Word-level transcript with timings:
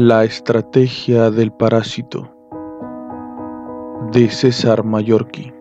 La 0.00 0.22
estrategia 0.22 1.28
del 1.28 1.50
parásito 1.50 2.30
de 4.12 4.30
César 4.30 4.84
Mallorquí. 4.84 5.52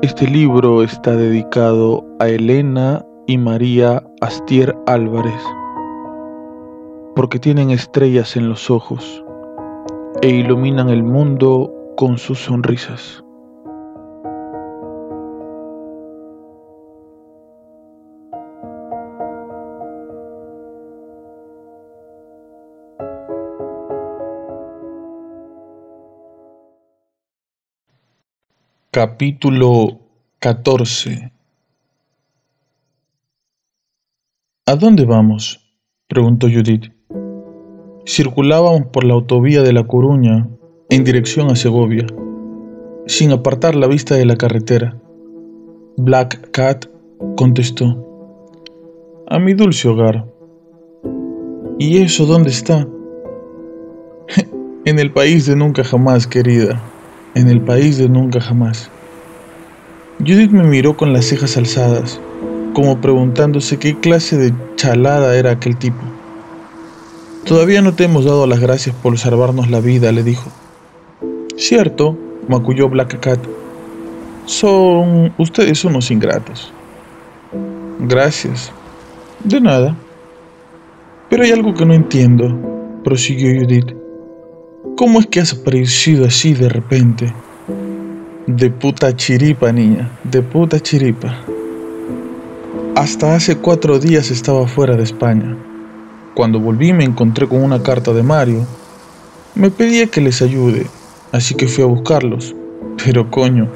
Este 0.00 0.26
libro 0.26 0.82
está 0.82 1.14
dedicado 1.16 2.02
a 2.18 2.28
Elena 2.28 3.04
y 3.26 3.36
María 3.36 4.02
Astier 4.22 4.74
Álvarez, 4.86 5.42
porque 7.14 7.38
tienen 7.38 7.68
estrellas 7.68 8.36
en 8.36 8.48
los 8.48 8.70
ojos 8.70 9.22
e 10.22 10.30
iluminan 10.30 10.88
el 10.88 11.02
mundo 11.02 11.70
con 11.98 12.16
sus 12.16 12.38
sonrisas. 12.38 13.25
Capítulo 28.96 30.00
14 30.38 31.30
¿A 34.64 34.74
dónde 34.74 35.04
vamos? 35.04 35.60
preguntó 36.08 36.46
Judith. 36.46 36.94
Circulábamos 38.06 38.86
por 38.94 39.04
la 39.04 39.12
autovía 39.12 39.60
de 39.60 39.74
La 39.74 39.86
Coruña 39.86 40.48
en 40.88 41.04
dirección 41.04 41.50
a 41.50 41.56
Segovia, 41.56 42.06
sin 43.06 43.32
apartar 43.32 43.74
la 43.74 43.86
vista 43.86 44.14
de 44.14 44.24
la 44.24 44.36
carretera. 44.36 44.98
Black 45.98 46.50
Cat 46.52 46.86
contestó, 47.36 48.02
a 49.28 49.38
mi 49.38 49.52
dulce 49.52 49.88
hogar. 49.88 50.24
¿Y 51.78 51.98
eso 51.98 52.24
dónde 52.24 52.48
está? 52.48 52.88
en 54.86 54.98
el 54.98 55.12
país 55.12 55.44
de 55.44 55.54
nunca 55.54 55.84
jamás, 55.84 56.26
querida 56.26 56.82
en 57.36 57.48
el 57.48 57.60
país 57.60 57.98
de 57.98 58.08
nunca 58.08 58.40
jamás. 58.40 58.90
Judith 60.18 60.50
me 60.50 60.64
miró 60.64 60.96
con 60.96 61.12
las 61.12 61.26
cejas 61.26 61.58
alzadas, 61.58 62.18
como 62.72 62.98
preguntándose 63.02 63.78
qué 63.78 63.94
clase 63.94 64.38
de 64.38 64.54
chalada 64.76 65.36
era 65.36 65.50
aquel 65.50 65.76
tipo. 65.76 66.00
Todavía 67.44 67.82
no 67.82 67.94
te 67.94 68.04
hemos 68.04 68.24
dado 68.24 68.46
las 68.46 68.58
gracias 68.58 68.96
por 68.96 69.18
salvarnos 69.18 69.70
la 69.70 69.80
vida, 69.80 70.10
le 70.12 70.22
dijo. 70.22 70.50
Cierto, 71.58 72.16
maculló 72.48 72.88
Black 72.88 73.20
Cat. 73.20 73.38
Son 74.46 75.34
ustedes 75.36 75.84
unos 75.84 76.10
ingratos. 76.10 76.72
Gracias. 78.00 78.72
De 79.44 79.60
nada. 79.60 79.94
Pero 81.28 81.42
hay 81.42 81.50
algo 81.50 81.74
que 81.74 81.84
no 81.84 81.92
entiendo, 81.92 83.02
prosiguió 83.04 83.60
Judith. 83.60 84.05
¿Cómo 84.96 85.20
es 85.20 85.26
que 85.26 85.40
has 85.40 85.52
aparecido 85.52 86.24
así 86.24 86.54
de 86.54 86.70
repente? 86.70 87.30
De 88.46 88.70
puta 88.70 89.14
chiripa, 89.14 89.70
niña, 89.70 90.10
de 90.24 90.40
puta 90.40 90.80
chiripa. 90.80 91.36
Hasta 92.94 93.34
hace 93.34 93.56
cuatro 93.56 93.98
días 93.98 94.30
estaba 94.30 94.66
fuera 94.66 94.96
de 94.96 95.02
España. 95.02 95.54
Cuando 96.34 96.60
volví 96.60 96.94
me 96.94 97.04
encontré 97.04 97.46
con 97.46 97.62
una 97.62 97.82
carta 97.82 98.14
de 98.14 98.22
Mario. 98.22 98.66
Me 99.54 99.70
pedía 99.70 100.06
que 100.06 100.22
les 100.22 100.40
ayude, 100.40 100.86
así 101.30 101.54
que 101.54 101.68
fui 101.68 101.84
a 101.84 101.88
buscarlos. 101.88 102.56
Pero 103.04 103.30
coño, 103.30 103.70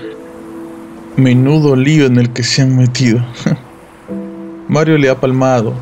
menudo 1.16 1.76
lío 1.76 2.06
en 2.06 2.16
el 2.16 2.30
que 2.30 2.44
se 2.44 2.62
han 2.62 2.74
metido. 2.78 3.22
Mario 4.68 4.96
le 4.96 5.10
ha 5.10 5.20
palmado 5.20 5.74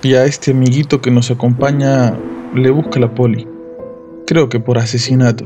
y 0.00 0.14
a 0.14 0.26
este 0.26 0.52
amiguito 0.52 1.00
que 1.00 1.10
nos 1.10 1.32
acompaña 1.32 2.16
le 2.54 2.70
busca 2.70 3.00
la 3.00 3.12
poli 3.12 3.48
creo 4.26 4.48
que 4.48 4.60
por 4.60 4.78
asesinato. 4.78 5.44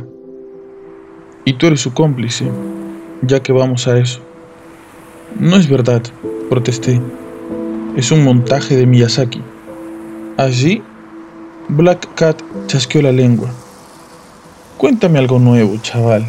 Y 1.44 1.54
tú 1.54 1.66
eres 1.66 1.80
su 1.80 1.92
cómplice, 1.92 2.50
ya 3.22 3.40
que 3.40 3.52
vamos 3.52 3.86
a 3.86 3.98
eso. 3.98 4.20
No 5.38 5.56
es 5.56 5.68
verdad, 5.68 6.02
protesté. 6.48 7.00
Es 7.96 8.10
un 8.10 8.24
montaje 8.24 8.76
de 8.76 8.86
Miyazaki. 8.86 9.42
Allí, 10.36 10.82
Black 11.68 12.14
Cat 12.14 12.42
chasqueó 12.66 13.02
la 13.02 13.12
lengua. 13.12 13.50
Cuéntame 14.78 15.18
algo 15.18 15.38
nuevo, 15.38 15.76
chaval. 15.82 16.26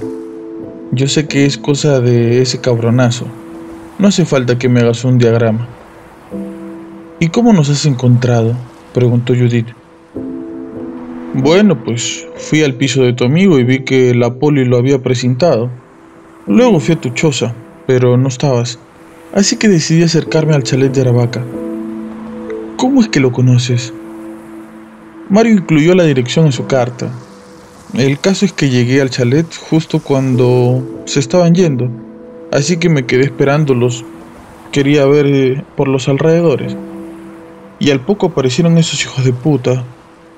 Yo 0.91 1.07
sé 1.07 1.27
que 1.27 1.45
es 1.45 1.57
cosa 1.57 2.01
de 2.01 2.41
ese 2.41 2.59
cabronazo. 2.59 3.25
No 3.97 4.09
hace 4.09 4.25
falta 4.25 4.57
que 4.57 4.67
me 4.67 4.81
hagas 4.81 5.05
un 5.05 5.17
diagrama. 5.17 5.67
¿Y 7.19 7.29
cómo 7.29 7.53
nos 7.53 7.69
has 7.69 7.85
encontrado? 7.85 8.55
preguntó 8.93 9.33
Judith. 9.33 9.67
Bueno, 11.33 11.81
pues 11.81 12.27
fui 12.35 12.61
al 12.61 12.73
piso 12.73 13.03
de 13.03 13.13
tu 13.13 13.23
amigo 13.23 13.57
y 13.57 13.63
vi 13.63 13.85
que 13.85 14.13
la 14.13 14.33
poli 14.33 14.65
lo 14.65 14.75
había 14.75 15.01
presentado. 15.01 15.69
Luego 16.45 16.81
fui 16.81 16.95
a 16.95 16.99
tu 16.99 17.11
choza, 17.11 17.53
pero 17.87 18.17
no 18.17 18.27
estabas. 18.27 18.79
Así 19.33 19.55
que 19.55 19.69
decidí 19.69 20.03
acercarme 20.03 20.53
al 20.53 20.63
chalet 20.63 20.91
de 20.91 21.01
Aravaca. 21.01 21.41
¿Cómo 22.75 22.99
es 22.99 23.07
que 23.07 23.21
lo 23.21 23.31
conoces? 23.31 23.93
Mario 25.29 25.53
incluyó 25.53 25.95
la 25.95 26.03
dirección 26.03 26.47
en 26.47 26.51
su 26.51 26.67
carta. 26.67 27.09
El 27.93 28.19
caso 28.19 28.43
es 28.43 28.51
que 28.51 28.69
llegué 28.69 28.99
al 28.99 29.09
chalet 29.09 29.47
justo 29.55 29.99
cuando 29.99 31.03
se 31.05 31.21
estaban 31.21 31.55
yendo, 31.55 31.89
así 32.51 32.75
que 32.75 32.89
me 32.89 33.05
quedé 33.05 33.23
esperándolos. 33.23 34.03
Quería 34.73 35.05
ver 35.05 35.27
eh, 35.27 35.63
por 35.77 35.87
los 35.87 36.09
alrededores. 36.09 36.75
Y 37.79 37.91
al 37.91 38.01
poco 38.01 38.27
aparecieron 38.27 38.77
esos 38.77 39.01
hijos 39.01 39.23
de 39.23 39.31
puta, 39.31 39.85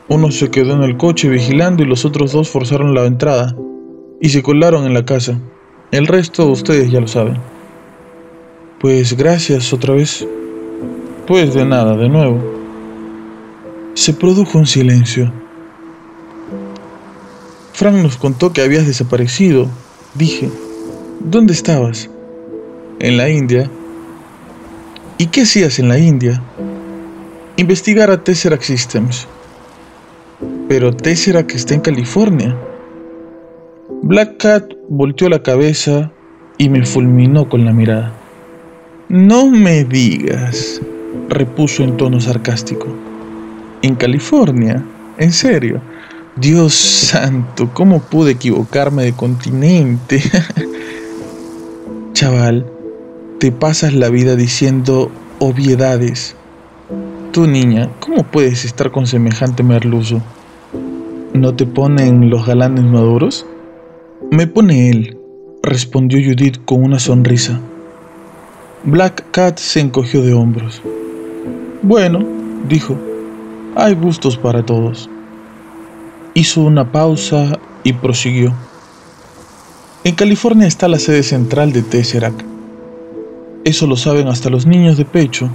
uno 0.10 0.32
se 0.32 0.52
quedó 0.52 0.74
en 0.74 0.84
el 0.84 0.98
coche 0.98 1.30
vigilando 1.30 1.82
y 1.82 1.86
los 1.86 2.04
otros 2.04 2.34
dos 2.34 2.50
forzaron 2.50 2.94
la 2.94 3.06
entrada 3.06 3.56
y 4.20 4.30
se 4.30 4.44
colaron 4.44 4.86
en 4.86 4.94
la 4.94 5.06
casa. 5.06 5.40
El 5.92 6.08
resto 6.08 6.48
ustedes 6.48 6.92
ya 6.92 7.00
lo 7.00 7.08
saben. 7.08 7.38
Pues 8.80 9.16
gracias 9.16 9.72
otra 9.72 9.94
vez. 9.94 10.28
Pues 11.26 11.54
de 11.54 11.64
nada, 11.66 11.96
de 11.96 12.10
nuevo. 12.10 12.42
Se 13.94 14.14
produjo 14.14 14.58
un 14.58 14.66
silencio. 14.66 15.32
Frank 17.72 17.96
nos 17.96 18.18
contó 18.18 18.52
que 18.52 18.62
habías 18.62 18.86
desaparecido. 18.86 19.70
Dije, 20.16 20.50
¿dónde 21.22 21.54
estabas? 21.54 22.10
En 23.00 23.16
la 23.16 23.30
India. 23.30 23.70
¿Y 25.18 25.28
qué 25.28 25.44
hacías 25.44 25.80
en 25.80 25.88
la 25.88 25.98
India? 25.98 26.42
Investigar 27.56 28.12
a 28.12 28.22
Tesseract 28.22 28.64
Systems 28.64 29.28
pero 30.68 30.96
Tesseract 30.96 31.52
está 31.52 31.74
en 31.76 31.82
California. 31.82 32.56
Black 34.02 34.38
Cat 34.38 34.74
volteó 34.90 35.30
la 35.30 35.44
cabeza 35.44 36.12
y 36.58 36.70
me 36.70 36.86
fulminó 36.86 37.50
con 37.50 37.66
la 37.66 37.74
mirada. 37.74 38.14
No 39.10 39.50
me 39.50 39.84
digas, 39.84 40.82
repuso 41.30 41.84
en 41.84 41.98
tono 41.98 42.20
sarcástico. 42.20 42.88
¿En 43.82 43.96
California? 43.96 44.84
¿En 45.18 45.32
serio? 45.32 45.82
Dios 46.36 46.74
santo, 46.74 47.70
¿cómo 47.74 48.02
pude 48.02 48.32
equivocarme 48.32 49.04
de 49.04 49.14
continente? 49.14 50.24
Chaval, 52.14 52.66
te 53.40 53.52
pasas 53.52 53.94
la 53.94 54.10
vida 54.10 54.36
diciendo 54.36 55.12
obviedades. 55.40 56.36
Tú, 57.32 57.48
niña, 57.48 57.90
¿cómo 58.00 58.24
puedes 58.24 58.66
estar 58.66 58.92
con 58.92 59.06
semejante 59.06 59.64
merluzo? 59.64 60.22
¿No 61.34 61.56
te 61.56 61.66
ponen 61.66 62.30
los 62.30 62.46
galanes 62.46 62.84
maduros? 62.84 63.48
Me 64.30 64.46
pone 64.46 64.92
él, 64.92 65.18
respondió 65.64 66.20
Judith 66.24 66.64
con 66.64 66.84
una 66.84 67.00
sonrisa. 67.00 67.60
Black 68.84 69.32
Cat 69.32 69.58
se 69.58 69.80
encogió 69.80 70.22
de 70.22 70.34
hombros. 70.34 70.80
Bueno, 71.82 72.20
dijo, 72.70 72.96
hay 73.76 73.96
gustos 73.96 74.38
para 74.38 74.64
todos. 74.64 75.10
Hizo 76.36 76.62
una 76.62 76.92
pausa 76.92 77.58
y 77.84 77.94
prosiguió. 77.94 78.54
En 80.04 80.14
California 80.14 80.68
está 80.68 80.88
la 80.88 81.00
sede 81.00 81.24
central 81.24 81.74
de 81.74 81.82
Tesseract. 81.82 82.44
Eso 83.64 83.88
lo 83.88 83.96
saben 83.96 84.28
hasta 84.28 84.52
los 84.52 84.68
niños 84.68 84.98
de 84.98 85.06
pecho. 85.06 85.50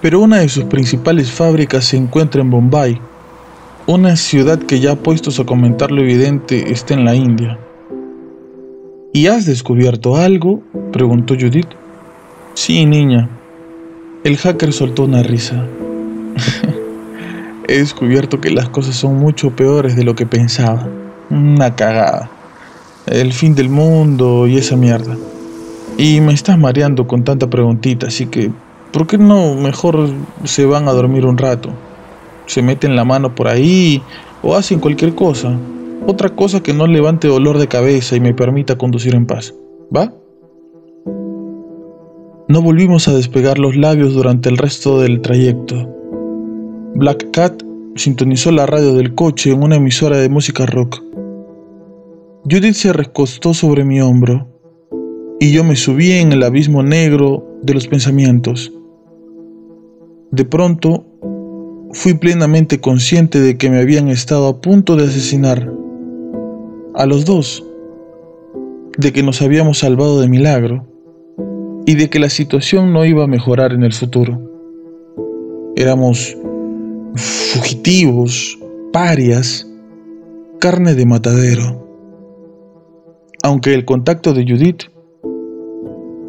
Pero 0.00 0.20
una 0.20 0.38
de 0.38 0.48
sus 0.48 0.64
principales 0.64 1.32
fábricas 1.32 1.86
se 1.86 1.96
encuentra 1.96 2.40
en 2.40 2.50
Bombay, 2.50 3.00
una 3.86 4.16
ciudad 4.16 4.58
que 4.58 4.80
ya 4.80 4.96
puestos 4.96 5.40
a 5.40 5.44
comentar 5.44 5.90
lo 5.90 6.02
evidente 6.02 6.72
está 6.72 6.94
en 6.94 7.04
la 7.04 7.14
India. 7.14 7.58
¿Y 9.12 9.26
has 9.26 9.46
descubierto 9.46 10.16
algo? 10.16 10.62
preguntó 10.92 11.34
Judith. 11.34 11.68
Sí, 12.54 12.86
niña. 12.86 13.28
El 14.22 14.36
hacker 14.36 14.72
soltó 14.72 15.04
una 15.04 15.22
risa. 15.22 15.66
He 17.68 17.78
descubierto 17.78 18.40
que 18.40 18.50
las 18.50 18.68
cosas 18.68 18.96
son 18.96 19.16
mucho 19.16 19.56
peores 19.56 19.96
de 19.96 20.04
lo 20.04 20.14
que 20.14 20.26
pensaba. 20.26 20.88
Una 21.30 21.74
cagada. 21.74 22.30
El 23.06 23.32
fin 23.32 23.54
del 23.54 23.68
mundo 23.68 24.46
y 24.46 24.58
esa 24.58 24.76
mierda. 24.76 25.16
Y 25.96 26.20
me 26.20 26.32
estás 26.32 26.58
mareando 26.58 27.06
con 27.06 27.24
tanta 27.24 27.50
preguntita, 27.50 28.06
así 28.06 28.26
que 28.26 28.50
¿por 28.92 29.06
qué 29.06 29.18
no 29.18 29.54
mejor 29.54 30.10
se 30.44 30.64
van 30.66 30.88
a 30.88 30.92
dormir 30.92 31.26
un 31.26 31.36
rato? 31.36 31.70
Se 32.50 32.62
meten 32.62 32.96
la 32.96 33.04
mano 33.04 33.32
por 33.36 33.46
ahí 33.46 34.02
o 34.42 34.56
hacen 34.56 34.80
cualquier 34.80 35.14
cosa. 35.14 35.56
Otra 36.08 36.30
cosa 36.30 36.60
que 36.60 36.74
no 36.74 36.88
levante 36.88 37.28
dolor 37.28 37.58
de 37.58 37.68
cabeza 37.68 38.16
y 38.16 38.20
me 38.20 38.34
permita 38.34 38.76
conducir 38.76 39.14
en 39.14 39.24
paz. 39.24 39.54
¿Va? 39.96 40.12
No 42.48 42.60
volvimos 42.60 43.06
a 43.06 43.14
despegar 43.14 43.60
los 43.60 43.76
labios 43.76 44.14
durante 44.14 44.48
el 44.48 44.56
resto 44.56 44.98
del 44.98 45.20
trayecto. 45.20 45.76
Black 46.96 47.30
Cat 47.30 47.62
sintonizó 47.94 48.50
la 48.50 48.66
radio 48.66 48.94
del 48.94 49.14
coche 49.14 49.52
en 49.52 49.62
una 49.62 49.76
emisora 49.76 50.16
de 50.16 50.28
música 50.28 50.66
rock. 50.66 51.00
Judith 52.50 52.74
se 52.74 52.92
recostó 52.92 53.54
sobre 53.54 53.84
mi 53.84 54.00
hombro 54.00 54.48
y 55.38 55.52
yo 55.52 55.62
me 55.62 55.76
subí 55.76 56.10
en 56.10 56.32
el 56.32 56.42
abismo 56.42 56.82
negro 56.82 57.46
de 57.62 57.74
los 57.74 57.86
pensamientos. 57.86 58.72
De 60.32 60.44
pronto, 60.44 61.06
fui 61.92 62.14
plenamente 62.14 62.80
consciente 62.80 63.40
de 63.40 63.56
que 63.56 63.70
me 63.70 63.80
habían 63.80 64.08
estado 64.08 64.48
a 64.48 64.60
punto 64.60 64.96
de 64.96 65.04
asesinar. 65.04 65.72
A 66.94 67.06
los 67.06 67.24
dos. 67.24 67.64
De 68.98 69.12
que 69.12 69.22
nos 69.22 69.42
habíamos 69.42 69.78
salvado 69.78 70.20
de 70.20 70.28
milagro. 70.28 70.86
Y 71.86 71.94
de 71.94 72.08
que 72.10 72.18
la 72.18 72.28
situación 72.28 72.92
no 72.92 73.04
iba 73.04 73.24
a 73.24 73.28
mejorar 73.28 73.72
en 73.72 73.82
el 73.82 73.92
futuro. 73.92 74.40
Éramos 75.76 76.36
fugitivos, 77.14 78.58
parias, 78.92 79.66
carne 80.58 80.94
de 80.94 81.06
matadero. 81.06 81.86
Aunque 83.42 83.74
el 83.74 83.84
contacto 83.84 84.34
de 84.34 84.44
Judith, 84.44 84.82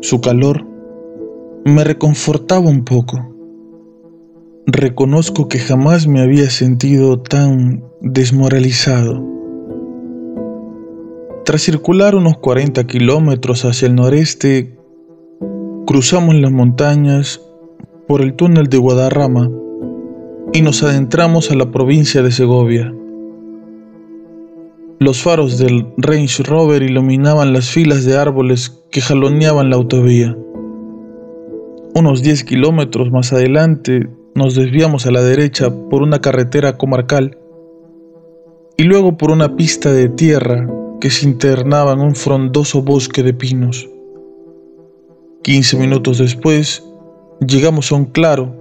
su 0.02 0.22
calor, 0.22 0.66
me 1.66 1.84
reconfortaba 1.84 2.68
un 2.70 2.86
poco. 2.86 3.31
Reconozco 4.74 5.50
que 5.50 5.60
jamás 5.60 6.08
me 6.08 6.22
había 6.22 6.50
sentido 6.50 7.20
tan 7.20 7.84
desmoralizado. 8.00 9.22
Tras 11.44 11.62
circular 11.62 12.16
unos 12.16 12.38
40 12.38 12.88
kilómetros 12.88 13.66
hacia 13.66 13.90
el 13.90 13.96
noreste, 13.96 14.78
cruzamos 15.86 16.36
las 16.36 16.54
montañas 16.54 17.42
por 18.08 18.22
el 18.22 18.34
túnel 18.36 18.68
de 18.68 18.78
Guadarrama 18.78 19.52
y 20.54 20.62
nos 20.62 20.84
adentramos 20.84 21.52
a 21.52 21.56
la 21.56 21.70
provincia 21.70 22.24
de 22.24 22.32
Segovia. 22.32 22.94
Los 25.00 25.22
faros 25.22 25.58
del 25.58 25.86
Range 25.98 26.44
Rover 26.44 26.82
iluminaban 26.82 27.52
las 27.52 27.70
filas 27.70 28.06
de 28.06 28.18
árboles 28.18 28.82
que 28.90 29.02
jaloneaban 29.02 29.70
la 29.70 29.76
autovía. 29.76 30.38
Unos 31.94 32.24
10 32.24 32.46
kilómetros 32.46 33.12
más 33.12 33.34
adelante 33.34 34.08
nos 34.34 34.56
desviamos 34.56 35.06
a 35.06 35.12
la 35.12 35.22
derecha 35.22 35.70
por 35.90 36.02
una 36.04 36.22
carretera 36.22 36.78
comarcal 36.78 37.38
y 38.78 38.84
luego 38.84 39.18
por 39.18 39.32
una 39.32 39.56
pista 39.56 39.92
de 39.92 40.10
tierra 40.10 40.68
que 41.00 41.10
se 41.10 41.26
internaba 41.26 41.94
en 41.94 42.00
un 42.00 42.16
frondoso 42.16 42.82
bosque 42.82 43.24
de 43.24 43.34
pinos. 43.34 43.90
15 45.44 45.78
minutos 45.78 46.20
después 46.20 46.84
llegamos 47.46 47.92
a 47.92 47.96
un 47.96 48.06
claro 48.06 48.56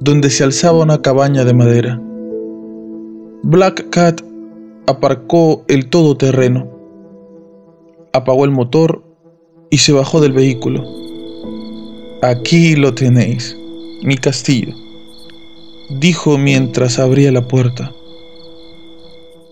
donde 0.00 0.30
se 0.30 0.44
alzaba 0.44 0.82
una 0.82 1.02
cabaña 1.02 1.44
de 1.44 1.54
madera. 1.54 2.00
Black 3.42 3.90
Cat 3.90 4.22
aparcó 4.86 5.64
el 5.68 5.90
todoterreno, 5.90 6.68
apagó 8.12 8.44
el 8.44 8.52
motor 8.52 9.02
y 9.70 9.78
se 9.78 9.92
bajó 9.92 10.20
del 10.20 10.32
vehículo. 10.32 10.84
Aquí 12.22 12.74
lo 12.74 12.94
tenéis, 12.94 13.56
mi 14.02 14.16
castillo, 14.16 14.74
dijo 15.90 16.38
mientras 16.38 16.98
abría 16.98 17.32
la 17.32 17.48
puerta. 17.48 17.92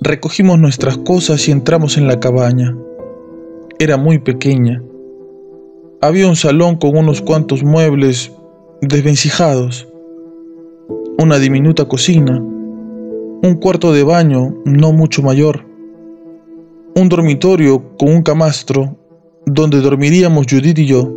Recogimos 0.00 0.58
nuestras 0.58 0.98
cosas 0.98 1.48
y 1.48 1.52
entramos 1.52 1.96
en 1.96 2.06
la 2.06 2.20
cabaña. 2.20 2.76
Era 3.78 3.96
muy 3.96 4.18
pequeña. 4.18 4.82
Había 6.00 6.28
un 6.28 6.36
salón 6.36 6.76
con 6.76 6.96
unos 6.96 7.22
cuantos 7.22 7.64
muebles 7.64 8.30
desvencijados, 8.82 9.88
una 11.18 11.38
diminuta 11.38 11.86
cocina, 11.88 12.38
un 12.38 13.58
cuarto 13.60 13.92
de 13.92 14.04
baño 14.04 14.54
no 14.64 14.92
mucho 14.92 15.22
mayor, 15.22 15.64
un 16.94 17.08
dormitorio 17.08 17.96
con 17.98 18.10
un 18.10 18.22
camastro 18.22 18.96
donde 19.46 19.80
dormiríamos 19.80 20.46
Judith 20.48 20.78
y 20.78 20.86
yo, 20.86 21.12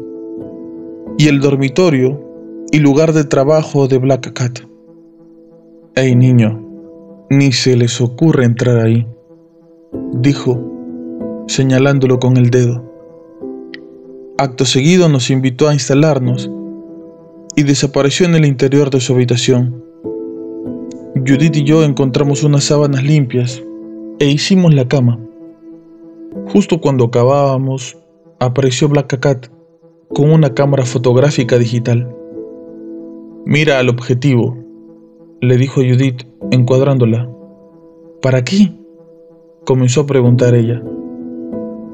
y 1.18 1.28
el 1.28 1.42
dormitorio 1.42 2.29
y 2.72 2.80
lugar 2.80 3.14
de 3.14 3.24
trabajo 3.24 3.88
de 3.88 3.98
Black 3.98 4.32
Cat. 4.34 4.60
Ey 5.96 6.16
niño, 6.16 6.64
ni 7.30 7.52
se 7.52 7.76
les 7.76 8.00
ocurre 8.00 8.46
entrar 8.46 8.80
ahí, 8.80 9.08
dijo, 10.14 11.44
señalándolo 11.48 12.20
con 12.20 12.38
el 12.38 12.52
dedo. 12.52 12.86
Acto 14.38 14.66
seguido 14.66 15.10
nos 15.10 15.32
invitó 15.32 15.68
a 15.68 15.74
instalarnos 15.74 16.50
y 17.56 17.64
desapareció 17.64 18.26
en 18.26 18.36
el 18.36 18.46
interior 18.46 18.92
de 18.92 19.02
su 19.02 19.14
habitación. 19.14 19.84
Judith 21.16 21.56
y 21.56 21.64
yo 21.64 21.84
encontramos 21.84 22.44
unas 22.44 22.66
sábanas 22.66 23.04
limpias 23.04 23.64
e 24.20 24.30
hicimos 24.30 24.74
la 24.74 24.88
cama. 24.88 25.20
Justo 26.54 26.80
cuando 26.80 27.06
acabábamos, 27.06 27.98
apareció 28.40 28.88
Black 28.88 29.20
Cat 29.20 29.48
con 30.10 30.32
una 30.32 30.54
cámara 30.54 30.86
fotográfica 30.86 31.58
digital. 31.58 32.16
Mira 33.46 33.80
al 33.80 33.90
objetivo, 33.90 34.58
le 35.42 35.58
dijo 35.58 35.82
Judith, 35.82 36.24
encuadrándola. 36.52 37.30
¿Para 38.22 38.44
qué? 38.44 38.74
comenzó 39.66 40.02
a 40.02 40.06
preguntar 40.06 40.56
ella. 40.56 40.82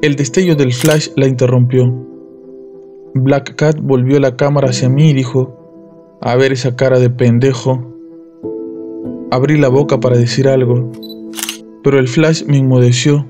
El 0.02 0.16
destello 0.16 0.56
del 0.56 0.72
flash 0.72 1.08
la 1.16 1.26
interrumpió. 1.26 1.92
Black 3.14 3.54
Cat 3.56 3.78
volvió 3.80 4.20
la 4.20 4.36
cámara 4.36 4.70
hacia 4.70 4.88
mí 4.88 5.10
y 5.10 5.14
dijo, 5.14 6.18
a 6.20 6.36
ver 6.36 6.52
esa 6.52 6.76
cara 6.76 6.98
de 6.98 7.10
pendejo, 7.10 7.96
Abrí 9.28 9.58
la 9.58 9.68
boca 9.68 9.98
para 9.98 10.16
decir 10.16 10.46
algo, 10.46 10.92
pero 11.82 11.98
el 11.98 12.06
flash 12.06 12.44
me 12.46 12.58
inmudeció 12.58 13.26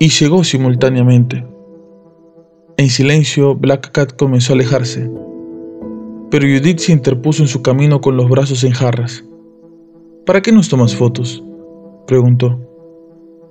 y 0.00 0.08
llegó 0.08 0.42
simultáneamente. 0.42 1.46
En 2.76 2.88
silencio, 2.88 3.54
Black 3.54 3.92
Cat 3.92 4.16
comenzó 4.16 4.52
a 4.52 4.56
alejarse, 4.56 5.08
pero 6.30 6.46
Judith 6.46 6.78
se 6.78 6.92
interpuso 6.92 7.42
en 7.42 7.48
su 7.48 7.62
camino 7.62 8.00
con 8.00 8.16
los 8.16 8.28
brazos 8.28 8.64
en 8.64 8.72
jarras. 8.72 9.24
¿Para 10.26 10.40
qué 10.40 10.52
nos 10.52 10.68
tomas 10.68 10.94
fotos? 10.94 11.42
preguntó. 12.06 12.58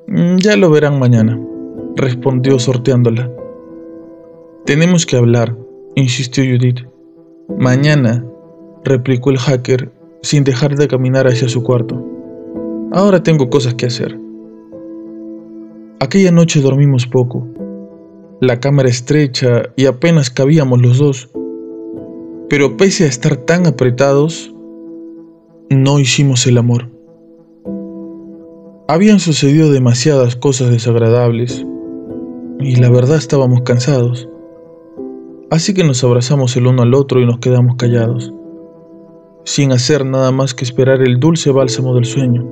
Mm, 0.07 0.37
ya 0.37 0.55
lo 0.55 0.69
verán 0.69 0.99
mañana, 0.99 1.39
respondió 1.95 2.57
sorteándola. 2.59 3.29
Tenemos 4.65 5.05
que 5.05 5.17
hablar, 5.17 5.57
insistió 5.95 6.43
Judith. 6.43 6.87
Mañana, 7.57 8.25
replicó 8.83 9.31
el 9.31 9.37
hacker 9.37 9.91
sin 10.21 10.43
dejar 10.43 10.75
de 10.75 10.87
caminar 10.87 11.27
hacia 11.27 11.49
su 11.49 11.63
cuarto. 11.63 12.05
Ahora 12.91 13.23
tengo 13.23 13.49
cosas 13.49 13.73
que 13.75 13.85
hacer. 13.85 14.17
Aquella 15.99 16.31
noche 16.31 16.61
dormimos 16.61 17.07
poco. 17.07 17.47
La 18.41 18.59
cámara 18.59 18.89
estrecha 18.89 19.63
y 19.75 19.85
apenas 19.85 20.29
cabíamos 20.29 20.81
los 20.81 20.97
dos. 20.97 21.29
Pero 22.49 22.77
pese 22.77 23.05
a 23.05 23.07
estar 23.07 23.37
tan 23.37 23.67
apretados, 23.67 24.53
no 25.69 25.99
hicimos 25.99 26.47
el 26.47 26.57
amor. 26.57 26.89
Habían 28.87 29.19
sucedido 29.19 29.71
demasiadas 29.71 30.35
cosas 30.35 30.71
desagradables 30.71 31.65
y 32.59 32.75
la 32.77 32.89
verdad 32.89 33.17
estábamos 33.17 33.61
cansados. 33.61 34.27
Así 35.51 35.73
que 35.73 35.83
nos 35.83 36.03
abrazamos 36.03 36.55
el 36.57 36.67
uno 36.67 36.81
al 36.81 36.93
otro 36.93 37.21
y 37.21 37.25
nos 37.25 37.39
quedamos 37.39 37.75
callados 37.75 38.33
sin 39.49 39.71
hacer 39.71 40.05
nada 40.05 40.31
más 40.31 40.53
que 40.53 40.63
esperar 40.63 41.01
el 41.01 41.19
dulce 41.19 41.49
bálsamo 41.49 41.95
del 41.95 42.05
sueño. 42.05 42.47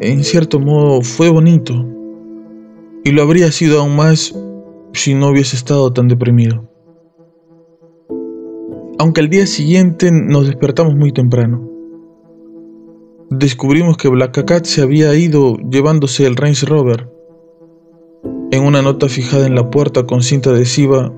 En 0.00 0.24
cierto 0.24 0.58
modo 0.58 1.02
fue 1.02 1.28
bonito, 1.28 1.74
y 3.04 3.10
lo 3.10 3.22
habría 3.22 3.52
sido 3.52 3.80
aún 3.80 3.94
más 3.94 4.34
si 4.94 5.14
no 5.14 5.28
hubiese 5.28 5.54
estado 5.54 5.92
tan 5.92 6.08
deprimido. 6.08 6.71
Aunque 8.98 9.20
al 9.20 9.30
día 9.30 9.46
siguiente 9.46 10.10
nos 10.12 10.46
despertamos 10.46 10.94
muy 10.94 11.12
temprano. 11.12 11.68
Descubrimos 13.30 13.96
que 13.96 14.08
Black 14.08 14.44
Cat 14.44 14.66
se 14.66 14.82
había 14.82 15.14
ido 15.14 15.56
llevándose 15.56 16.26
el 16.26 16.36
Range 16.36 16.66
Rover. 16.66 17.08
En 18.50 18.62
una 18.62 18.82
nota 18.82 19.08
fijada 19.08 19.46
en 19.46 19.54
la 19.54 19.70
puerta 19.70 20.04
con 20.04 20.22
cinta 20.22 20.50
adhesiva, 20.50 21.12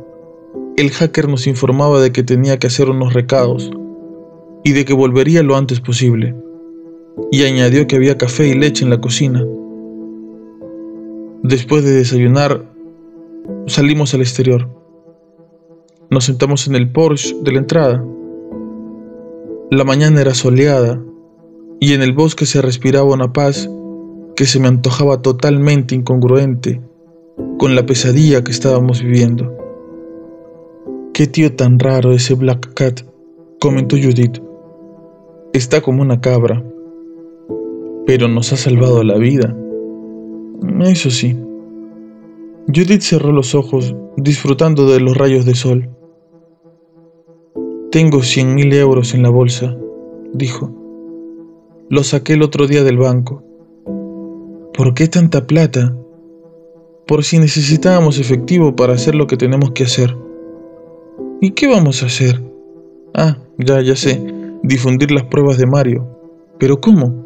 el 0.76 0.90
hacker 0.90 1.28
nos 1.28 1.46
informaba 1.46 2.00
de 2.00 2.12
que 2.12 2.22
tenía 2.22 2.58
que 2.58 2.68
hacer 2.68 2.88
unos 2.88 3.12
recados 3.12 3.70
y 4.62 4.72
de 4.72 4.84
que 4.84 4.94
volvería 4.94 5.42
lo 5.42 5.56
antes 5.56 5.80
posible, 5.80 6.34
y 7.30 7.42
añadió 7.42 7.86
que 7.86 7.96
había 7.96 8.16
café 8.16 8.48
y 8.48 8.54
leche 8.54 8.84
en 8.84 8.90
la 8.90 9.00
cocina. 9.00 9.44
Después 11.42 11.84
de 11.84 11.92
desayunar, 11.92 12.64
salimos 13.66 14.14
al 14.14 14.20
exterior. 14.20 14.83
Nos 16.14 16.26
sentamos 16.26 16.68
en 16.68 16.76
el 16.76 16.92
porche 16.92 17.34
de 17.42 17.50
la 17.50 17.58
entrada 17.58 18.06
La 19.72 19.82
mañana 19.82 20.20
era 20.20 20.32
soleada 20.32 21.02
y 21.80 21.92
en 21.92 22.02
el 22.02 22.12
bosque 22.12 22.46
se 22.46 22.62
respiraba 22.62 23.12
una 23.12 23.32
paz 23.32 23.68
que 24.36 24.44
se 24.44 24.60
me 24.60 24.68
antojaba 24.68 25.22
totalmente 25.22 25.96
incongruente 25.96 26.80
con 27.58 27.74
la 27.74 27.84
pesadilla 27.84 28.44
que 28.44 28.52
estábamos 28.52 29.02
viviendo. 29.02 29.56
Qué 31.12 31.26
tío 31.26 31.52
tan 31.56 31.80
raro 31.80 32.12
ese 32.12 32.34
Black 32.34 32.72
Cat, 32.74 33.00
comentó 33.60 33.96
Judith. 33.96 34.40
Está 35.52 35.80
como 35.80 36.00
una 36.00 36.20
cabra, 36.20 36.62
pero 38.06 38.28
nos 38.28 38.52
ha 38.52 38.56
salvado 38.56 39.02
la 39.02 39.18
vida. 39.18 39.52
Eso 40.82 41.10
sí. 41.10 41.36
Judith 42.68 43.00
cerró 43.00 43.32
los 43.32 43.56
ojos, 43.56 43.96
disfrutando 44.16 44.88
de 44.88 45.00
los 45.00 45.16
rayos 45.16 45.44
de 45.44 45.56
sol. 45.56 45.90
Tengo 47.94 48.24
cien 48.24 48.56
mil 48.56 48.72
euros 48.72 49.14
en 49.14 49.22
la 49.22 49.30
bolsa, 49.30 49.76
dijo. 50.32 50.68
Lo 51.88 52.02
saqué 52.02 52.32
el 52.32 52.42
otro 52.42 52.66
día 52.66 52.82
del 52.82 52.98
banco. 52.98 53.44
¿Por 54.76 54.94
qué 54.94 55.06
tanta 55.06 55.46
plata? 55.46 55.96
Por 57.06 57.22
si 57.22 57.38
necesitábamos 57.38 58.18
efectivo 58.18 58.74
para 58.74 58.94
hacer 58.94 59.14
lo 59.14 59.28
que 59.28 59.36
tenemos 59.36 59.70
que 59.70 59.84
hacer. 59.84 60.16
¿Y 61.40 61.52
qué 61.52 61.68
vamos 61.68 62.02
a 62.02 62.06
hacer? 62.06 62.42
Ah, 63.14 63.38
ya, 63.58 63.80
ya 63.80 63.94
sé, 63.94 64.20
difundir 64.64 65.12
las 65.12 65.26
pruebas 65.26 65.56
de 65.56 65.66
Mario. 65.66 66.04
¿Pero 66.58 66.80
cómo? 66.80 67.24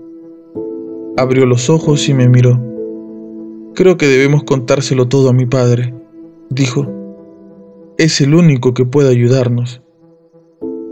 Abrió 1.16 1.46
los 1.46 1.70
ojos 1.70 2.06
y 2.10 2.12
me 2.12 2.28
miró. 2.28 2.60
Creo 3.74 3.96
que 3.96 4.06
debemos 4.06 4.44
contárselo 4.44 5.08
todo 5.08 5.30
a 5.30 5.32
mi 5.32 5.46
padre, 5.46 5.94
dijo. 6.50 6.86
Es 7.96 8.20
el 8.20 8.34
único 8.34 8.74
que 8.74 8.84
puede 8.84 9.08
ayudarnos. 9.08 9.80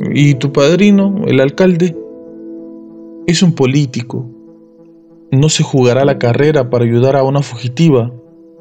¿Y 0.00 0.35
tu 0.35 0.53
padrino, 0.53 1.23
el 1.26 1.41
alcalde? 1.41 1.97
Es 3.26 3.43
un 3.43 3.55
político. 3.55 4.26
No 5.33 5.49
se 5.49 5.62
jugará 5.62 6.05
la 6.05 6.19
carrera 6.19 6.69
para 6.69 6.85
ayudar 6.85 7.17
a 7.17 7.25
una 7.25 7.43
fugitiva, 7.43 8.12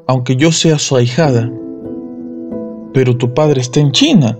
aunque 0.06 0.36
yo 0.36 0.50
sea 0.50 0.78
su 0.78 0.96
ahijada. 0.96 1.52
Pero 2.92 3.16
tu 3.16 3.34
padre 3.34 3.60
está 3.60 3.80
en 3.80 3.92
China. 3.92 4.38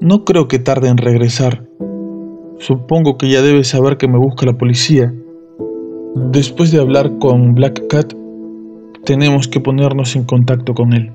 No 0.00 0.24
creo 0.24 0.48
que 0.48 0.58
tarde 0.58 0.88
en 0.88 0.96
regresar. 0.96 1.68
Supongo 2.58 3.18
que 3.18 3.28
ya 3.28 3.42
debes 3.42 3.68
saber 3.68 3.98
que 3.98 4.08
me 4.08 4.18
busca 4.18 4.46
la 4.46 4.56
policía. 4.56 5.14
Después 6.14 6.72
de 6.72 6.80
hablar 6.80 7.18
con 7.18 7.54
Black 7.54 7.86
Cat, 7.88 8.14
tenemos 9.04 9.46
que 9.46 9.60
ponernos 9.60 10.16
en 10.16 10.24
contacto 10.24 10.72
con 10.74 10.94
él. 10.94 11.12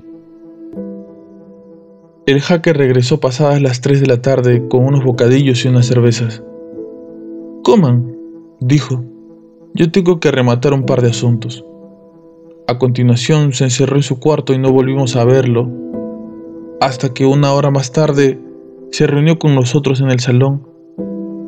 El 2.26 2.40
hacker 2.40 2.76
regresó 2.76 3.20
pasadas 3.20 3.62
las 3.62 3.80
3 3.80 4.00
de 4.00 4.06
la 4.08 4.20
tarde 4.20 4.66
con 4.66 4.84
unos 4.84 5.04
bocadillos 5.04 5.64
y 5.64 5.68
unas 5.68 5.86
cervezas. 5.86 6.42
Coman, 7.62 8.16
dijo. 8.58 9.04
Yo 9.74 9.92
tengo 9.92 10.18
que 10.18 10.32
rematar 10.32 10.74
un 10.74 10.86
par 10.86 11.02
de 11.02 11.10
asuntos. 11.10 11.64
A 12.66 12.78
continuación 12.78 13.52
se 13.52 13.62
encerró 13.62 13.94
en 13.94 14.02
su 14.02 14.18
cuarto 14.18 14.52
y 14.52 14.58
no 14.58 14.72
volvimos 14.72 15.14
a 15.14 15.24
verlo, 15.24 15.70
hasta 16.80 17.14
que 17.14 17.26
una 17.26 17.52
hora 17.52 17.70
más 17.70 17.92
tarde 17.92 18.40
se 18.90 19.06
reunió 19.06 19.38
con 19.38 19.54
nosotros 19.54 20.00
en 20.00 20.10
el 20.10 20.18
salón 20.18 20.66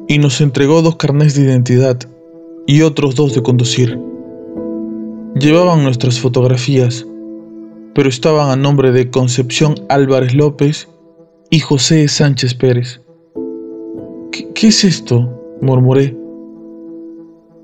y 0.07 0.19
nos 0.19 0.41
entregó 0.41 0.81
dos 0.83 0.95
carnés 0.95 1.35
de 1.35 1.43
identidad 1.43 1.99
y 2.69 2.83
otros 2.83 3.17
dos 3.17 3.35
de 3.35 3.43
conducir. 3.43 3.99
Llevaban 5.35 5.83
nuestras 5.83 6.21
fotografías, 6.21 7.05
pero 7.99 8.11
estaban 8.11 8.49
a 8.49 8.55
nombre 8.55 8.93
de 8.93 9.11
Concepción 9.11 9.75
Álvarez 9.89 10.33
López 10.33 10.89
y 11.51 11.59
José 11.59 12.07
Sánchez 12.07 12.55
Pérez. 12.55 13.01
¿Qué, 14.31 14.69
es 14.69 14.85
esto? 14.85 15.59
murmuré. 15.61 16.17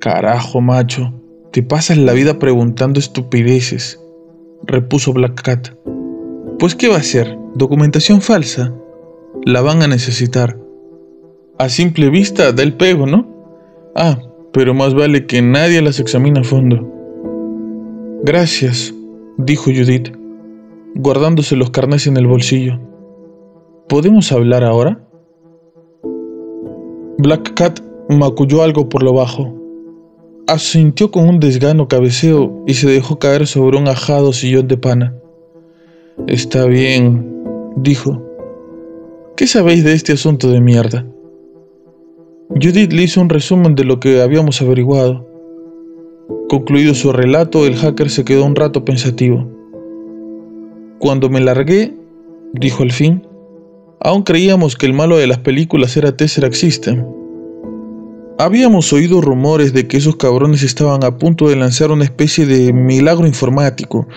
Carajo, 0.01 0.61
macho, 0.61 1.15
te 1.53 1.63
pasas 1.63 1.99
la 1.99 2.15
vida 2.15 2.41
preguntando 2.41 2.99
estupideces, 2.99 4.01
repuso 4.65 5.13
Black 5.13 5.41
Cat. 5.41 5.69
Pues, 6.59 6.75
¿qué 6.75 6.89
va 6.89 6.97
a 6.97 7.03
ser? 7.05 7.39
¿Documentación 7.55 8.21
falsa? 8.21 8.75
La 9.45 9.61
van 9.61 9.83
a 9.83 9.87
necesitar. 9.87 10.59
A 11.61 11.69
simple 11.69 12.11
vista 12.11 12.51
da 12.51 12.65
el 12.65 12.75
pego, 12.75 13.07
¿no? 13.07 13.25
Ah, 13.95 14.19
pero 14.53 14.75
más 14.75 14.95
vale 14.95 15.27
que 15.27 15.41
nadie 15.43 15.81
las 15.81 16.01
examine 16.01 16.41
a 16.41 16.43
fondo. 16.43 16.91
Gracias, 18.25 18.93
dijo 19.39 19.67
Judith, 19.67 20.24
guardándose 20.95 21.57
los 21.57 21.71
carnes 21.71 22.07
en 22.07 22.17
el 22.17 22.27
bolsillo. 22.27 22.79
¿Podemos 23.89 24.31
hablar 24.33 24.65
ahora? 24.65 25.01
Black 27.19 27.55
Cat 27.55 27.81
maculló 28.09 28.63
algo 28.63 28.89
por 28.89 29.03
lo 29.03 29.13
bajo. 29.13 29.53
Asintió 30.47 31.11
con 31.11 31.29
un 31.29 31.41
desgano 31.41 31.89
cabeceo 31.89 32.63
y 32.67 32.75
se 32.75 32.89
dejó 32.89 33.19
caer 33.19 33.47
sobre 33.47 33.79
un 33.79 33.89
ajado 33.89 34.33
sillón 34.33 34.69
de 34.69 34.77
pana. 34.77 35.15
Está 36.27 36.67
bien, 36.67 37.45
dijo. 37.77 38.23
¿Qué 39.37 39.47
sabéis 39.47 39.85
de 39.85 39.95
este 39.95 40.13
asunto 40.13 40.51
de 40.51 40.61
mierda? 40.61 41.07
Judith 42.51 42.93
le 42.93 43.03
hizo 43.03 43.21
un 43.21 43.31
resumen 43.31 43.75
de 43.75 43.85
lo 43.85 43.99
que 43.99 44.23
habíamos 44.23 44.61
averiguado. 44.63 45.27
Concluido 46.49 46.95
su 46.95 47.11
relato, 47.11 47.67
el 47.67 47.75
hacker 47.75 48.11
se 48.11 48.25
quedó 48.25 48.45
un 48.45 48.55
rato 48.55 48.85
pensativo. 48.85 49.54
Cuando 51.05 51.29
me 51.29 51.43
largué, 51.43 51.93
dijo 52.55 52.83
al 52.83 52.91
fin, 52.91 53.27
aún 54.01 54.23
creíamos 54.23 54.75
que 54.75 54.87
el 54.87 54.95
malo 54.95 55.19
de 55.19 55.27
las 55.27 55.37
películas 55.37 55.95
era 55.99 56.17
Tesseract 56.17 56.55
System. 56.55 57.05
Habíamos 58.39 58.91
oído 58.91 59.21
rumores 59.21 59.75
de 59.75 59.87
que 59.87 59.99
esos 59.99 60.17
cabrones 60.17 60.63
estaban 60.63 61.05
a 61.05 61.19
punto 61.19 61.51
de 61.51 61.57
lanzar 61.57 61.91
una 61.91 62.05
especie 62.05 62.47
de 62.47 62.73
milagro 62.73 63.27
informático, 63.27 64.09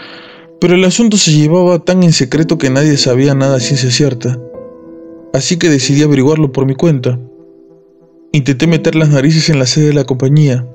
pero 0.62 0.76
el 0.76 0.86
asunto 0.86 1.18
se 1.18 1.32
llevaba 1.32 1.80
tan 1.80 2.04
en 2.04 2.14
secreto 2.14 2.58
que 2.58 2.70
nadie 2.70 2.96
sabía 2.96 3.34
nada 3.34 3.58
a 3.58 3.60
ciencia 3.60 3.92
cierta. 3.92 4.40
Así 5.34 5.58
que 5.58 5.70
decidí 5.70 6.04
averiguarlo 6.04 6.54
por 6.54 6.66
mi 6.66 6.76
cuenta. 6.76 7.20
Intenté 8.32 8.66
meter 8.66 8.96
las 8.96 9.10
narices 9.10 9.50
en 9.50 9.60
la 9.60 9.66
sede 9.66 9.88
de 9.88 9.94
la 9.94 10.06
compañía, 10.06 10.66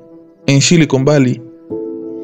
en 0.45 0.61
Silicon 0.61 1.05
Valley. 1.05 1.41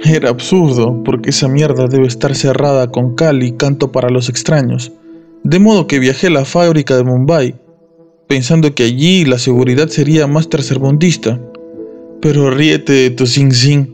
Era 0.04 0.30
absurdo, 0.30 1.04
porque 1.04 1.32
esa 1.32 1.50
mierda 1.50 1.88
debe 1.88 2.08
estar 2.08 2.34
cerrada 2.34 2.90
con 2.90 3.16
cal 3.16 3.44
y 3.44 3.52
canto 3.52 3.92
para 3.92 4.10
los 4.10 4.30
extraños. 4.30 4.94
De 5.44 5.60
modo 5.60 5.88
que 5.88 6.00
viajé 6.00 6.28
a 6.28 6.32
la 6.32 6.46
fábrica 6.46 6.96
de 6.96 7.04
Mumbai, 7.04 7.56
pensando 8.28 8.74
que 8.74 8.84
allí 8.84 9.26
la 9.26 9.40
seguridad 9.40 9.90
sería 9.90 10.26
más 10.26 10.50
tercermundista. 10.50 11.42
Pero 12.22 12.50
ríete 12.50 12.94
de 12.94 13.10
tu 13.10 13.26
sin 13.26 13.52
sin. 13.52 13.94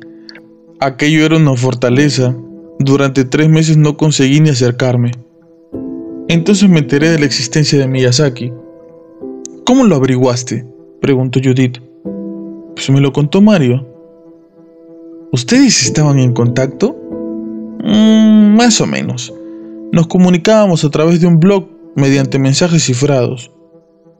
Aquello 0.79 1.25
era 1.25 1.37
una 1.37 1.55
fortaleza. 1.55 2.35
Durante 2.79 3.23
tres 3.23 3.49
meses 3.49 3.77
no 3.77 3.97
conseguí 3.97 4.41
ni 4.41 4.49
acercarme. 4.49 5.11
Entonces 6.27 6.69
me 6.69 6.79
enteré 6.79 7.09
de 7.09 7.19
la 7.19 7.25
existencia 7.25 7.79
de 7.79 7.87
Miyazaki. 7.87 8.51
¿Cómo 9.65 9.85
lo 9.85 9.95
averiguaste? 9.95 10.65
preguntó 11.01 11.39
Judith. 11.43 11.77
Pues 12.75 12.89
me 12.89 12.99
lo 12.99 13.13
contó 13.13 13.41
Mario. 13.41 13.94
¿Ustedes 15.35 15.83
estaban 15.83 16.17
en 16.19 16.31
contacto? 16.31 16.95
Mm, 17.83 18.55
más 18.55 18.79
o 18.79 18.87
menos. 18.87 19.33
Nos 19.91 20.07
comunicábamos 20.07 20.85
a 20.85 20.89
través 20.89 21.19
de 21.19 21.27
un 21.27 21.41
blog 21.41 21.67
mediante 21.93 22.39
mensajes 22.39 22.85
cifrados, 22.85 23.51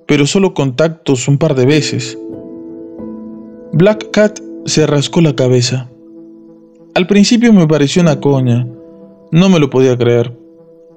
pero 0.07 0.27
solo 0.27 0.53
contactos 0.53 1.29
un 1.29 1.37
par 1.37 1.55
de 1.55 1.65
veces. 1.65 2.19
Black 3.71 4.11
Cat 4.11 4.41
se 4.65 4.85
rascó 4.85 5.21
la 5.21 5.33
cabeza. 5.37 5.89
Al 6.95 7.07
principio 7.07 7.53
me 7.53 7.65
pareció 7.65 8.01
una 8.01 8.19
coña, 8.19 8.67
no 9.31 9.47
me 9.47 9.59
lo 9.59 9.69
podía 9.69 9.97
creer, 9.97 10.37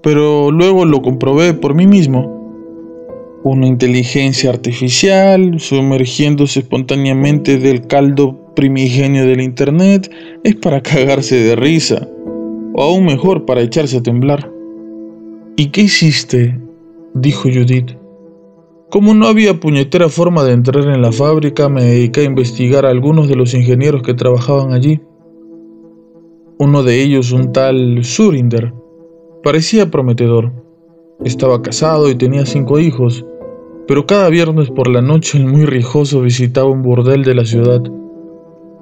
pero 0.03 0.51
luego 0.51 0.85
lo 0.85 1.01
comprobé 1.01 1.55
por 1.55 1.77
mí 1.77 1.87
mismo. 1.87 3.39
Una 3.45 3.69
inteligencia 3.69 4.51
artificial 4.51 5.61
sumergiéndose 5.61 6.59
espontáneamente 6.59 7.59
del 7.59 7.87
caldo 7.87 8.48
primigenio 8.59 9.25
del 9.25 9.41
Internet 9.41 10.11
es 10.43 10.57
para 10.57 10.83
cagarse 10.83 11.37
de 11.37 11.55
risa, 11.55 12.09
o 12.75 12.83
aún 12.83 13.05
mejor 13.05 13.45
para 13.45 13.61
echarse 13.61 13.99
a 13.99 14.03
temblar. 14.03 14.51
¿Y 15.57 15.67
qué 15.67 15.83
hiciste? 15.83 16.61
dijo 17.15 17.43
Judith. 17.43 17.97
Como 18.91 19.15
no 19.15 19.29
había 19.29 19.61
puñetera 19.61 20.09
forma 20.09 20.43
de 20.43 20.55
entrar 20.55 20.89
en 20.89 21.01
la 21.01 21.13
fábrica, 21.13 21.69
me 21.69 21.85
dediqué 21.85 22.23
a 22.23 22.25
investigar 22.25 22.85
a 22.85 22.91
algunos 22.91 23.29
de 23.29 23.37
los 23.37 23.55
ingenieros 23.55 24.03
que 24.03 24.15
trabajaban 24.15 24.73
allí. 24.73 25.01
Uno 26.59 26.83
de 26.83 27.01
ellos, 27.01 27.31
un 27.31 27.53
tal 27.53 28.03
Surinder, 28.03 28.75
parecía 29.45 29.89
prometedor. 29.89 30.53
Estaba 31.25 31.63
casado 31.63 32.11
y 32.11 32.17
tenía 32.17 32.45
cinco 32.45 32.81
hijos, 32.81 33.25
pero 33.87 34.05
cada 34.05 34.29
viernes 34.31 34.69
por 34.69 34.89
la 34.89 35.01
noche 35.01 35.39
el 35.39 35.47
muy 35.47 35.65
rijoso 35.65 36.23
visitaba 36.23 36.69
un 36.69 36.83
bordel 36.83 37.23
de 37.23 37.37
la 37.37 37.45
ciudad. 37.45 37.85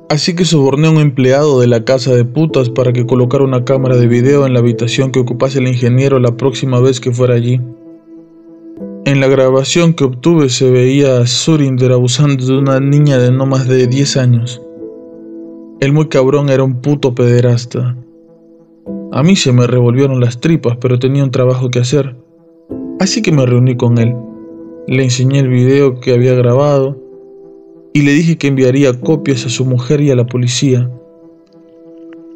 Así 0.09 0.37
que 0.37 0.45
soborné 0.45 0.87
a 0.87 0.93
un 0.93 0.99
empleado 0.99 1.61
de 1.61 1.67
la 1.67 1.85
casa 1.85 2.15
de 2.15 2.25
putas 2.25 2.71
para 2.71 2.93
que 2.93 3.07
colocara 3.07 3.43
una 3.43 3.65
cámara 3.65 3.97
de 3.97 4.07
video 4.07 4.47
en 4.47 4.53
la 4.53 4.61
habitación 4.61 5.11
que 5.11 5.19
ocupase 5.19 5.59
el 5.59 5.67
ingeniero 5.67 6.21
la 6.21 6.37
próxima 6.37 6.79
vez 6.79 7.01
que 7.01 7.11
fuera 7.11 7.35
allí. 7.35 7.61
En 9.05 9.21
la 9.21 9.27
grabación 9.27 9.95
que 9.95 10.05
obtuve 10.05 10.49
se 10.49 10.71
veía 10.71 11.19
a 11.19 11.27
Surinder 11.27 11.91
abusando 11.91 12.47
de 12.47 12.57
una 12.57 12.79
niña 12.79 13.19
de 13.19 13.33
no 13.33 13.47
más 13.47 13.67
de 13.67 13.89
10 13.89 14.17
años. 14.17 14.63
El 15.81 15.93
muy 15.93 16.09
cabrón 16.09 16.51
era 16.51 16.63
un 16.63 16.81
puto 16.81 17.13
pederasta. 17.15 17.97
A 19.11 19.23
mí 19.25 19.35
se 19.35 19.53
me 19.53 19.67
revolvieron 19.67 20.21
las 20.21 20.41
tripas, 20.41 20.77
pero 20.81 21.01
tenía 21.01 21.25
un 21.25 21.33
trabajo 21.33 21.69
que 21.69 21.81
hacer. 21.81 22.17
Así 23.01 23.23
que 23.23 23.33
me 23.33 23.45
reuní 23.45 23.77
con 23.77 23.99
él. 23.99 24.15
Le 24.87 25.03
enseñé 25.03 25.41
el 25.41 25.49
video 25.49 25.99
que 25.99 26.15
había 26.15 26.35
grabado 26.35 27.06
y 27.97 28.03
le 28.03 28.13
dije 28.13 28.37
que 28.37 28.49
enviaría 28.49 28.93
copias 29.01 29.47
a 29.47 29.49
su 29.49 29.65
mujer 29.65 30.03
y 30.03 30.11
a 30.11 30.15
la 30.15 30.27
policía, 30.27 30.91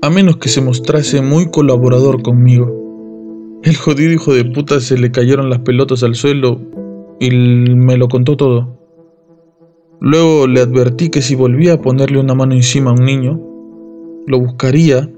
a 0.00 0.08
menos 0.08 0.38
que 0.38 0.48
se 0.48 0.62
mostrase 0.62 1.20
muy 1.20 1.50
colaborador 1.50 2.22
conmigo. 2.22 3.60
El 3.62 3.76
jodido 3.76 4.10
hijo 4.10 4.32
de 4.32 4.46
puta 4.46 4.80
se 4.80 4.96
le 4.96 5.10
cayeron 5.10 5.50
las 5.50 5.58
pelotas 5.58 6.02
al 6.02 6.14
suelo 6.14 6.58
y 7.20 7.28
me 7.30 7.98
lo 7.98 8.08
contó 8.08 8.38
todo. 8.38 8.78
Luego 10.00 10.46
le 10.46 10.60
advertí 10.60 11.10
que 11.10 11.20
si 11.20 11.34
volvía 11.34 11.74
a 11.74 11.82
ponerle 11.82 12.18
una 12.18 12.34
mano 12.34 12.54
encima 12.54 12.92
a 12.92 12.94
un 12.94 13.04
niño, 13.04 13.38
lo 14.26 14.40
buscaría, 14.40 15.10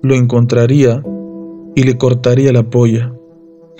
lo 0.00 0.14
encontraría 0.14 1.02
y 1.74 1.82
le 1.82 1.98
cortaría 1.98 2.52
la 2.52 2.62
polla. 2.62 3.12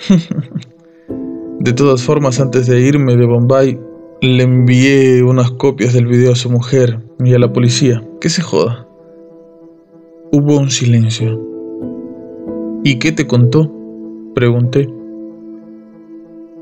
de 1.61 1.71
todas 1.71 2.03
formas, 2.03 2.41
antes 2.41 2.67
de 2.67 2.81
irme 2.81 3.15
de 3.15 3.25
Bombay, 3.25 3.79
le 4.27 4.43
envié 4.43 5.21
unas 5.21 5.51
copias 5.51 5.91
del 5.93 6.07
video 6.07 6.31
a 6.31 6.35
su 6.37 6.49
mujer 6.49 7.01
y 7.19 7.33
a 7.33 7.39
la 7.39 7.51
policía. 7.51 8.01
Que 8.21 8.29
se 8.29 8.41
joda. 8.41 8.87
Hubo 10.31 10.57
un 10.57 10.69
silencio. 10.69 11.41
¿Y 12.85 12.99
qué 12.99 13.11
te 13.11 13.27
contó? 13.27 13.69
Pregunté. 14.33 14.87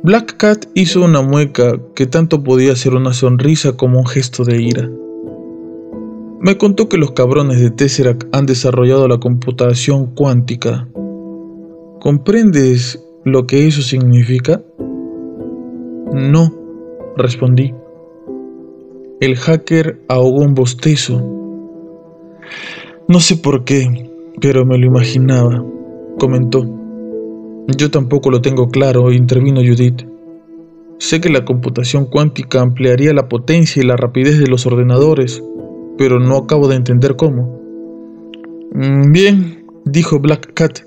Black 0.01 0.37
Cat 0.37 0.65
hizo 0.73 1.05
una 1.05 1.21
mueca 1.21 1.79
que 1.93 2.07
tanto 2.07 2.43
podía 2.43 2.75
ser 2.75 2.95
una 2.95 3.13
sonrisa 3.13 3.77
como 3.77 3.99
un 3.99 4.07
gesto 4.07 4.43
de 4.43 4.59
ira. 4.59 4.89
Me 6.39 6.57
contó 6.57 6.89
que 6.89 6.97
los 6.97 7.11
cabrones 7.11 7.61
de 7.61 7.69
Tesseract 7.69 8.23
han 8.35 8.47
desarrollado 8.47 9.07
la 9.07 9.19
computación 9.19 10.15
cuántica. 10.15 10.87
¿Comprendes 11.99 12.99
lo 13.23 13.45
que 13.45 13.67
eso 13.67 13.83
significa? 13.83 14.63
No, 16.11 16.60
respondí. 17.17 17.73
El 19.19 19.35
hacker 19.35 20.01
ahogó 20.07 20.39
un 20.41 20.53
bostezo. 20.53 21.21
No 23.07 23.19
sé 23.19 23.37
por 23.37 23.65
qué, 23.65 24.09
pero 24.39 24.65
me 24.65 24.77
lo 24.77 24.87
imaginaba, 24.87 25.63
comentó. 26.17 26.65
Yo 27.77 27.91
tampoco 27.91 28.31
lo 28.31 28.41
tengo 28.41 28.69
claro, 28.69 29.11
intervino 29.11 29.61
Judith. 29.61 30.07
Sé 30.97 31.19
que 31.21 31.29
la 31.29 31.45
computación 31.45 32.05
cuántica 32.05 32.61
ampliaría 32.61 33.13
la 33.13 33.27
potencia 33.27 33.81
y 33.81 33.85
la 33.85 33.97
rapidez 33.97 34.39
de 34.39 34.47
los 34.47 34.65
ordenadores, 34.65 35.43
pero 35.97 36.19
no 36.19 36.37
acabo 36.37 36.67
de 36.67 36.75
entender 36.75 37.15
cómo. 37.15 37.59
Mm, 38.73 39.11
bien, 39.11 39.65
dijo 39.85 40.19
Black 40.19 40.53
Cat. 40.53 40.79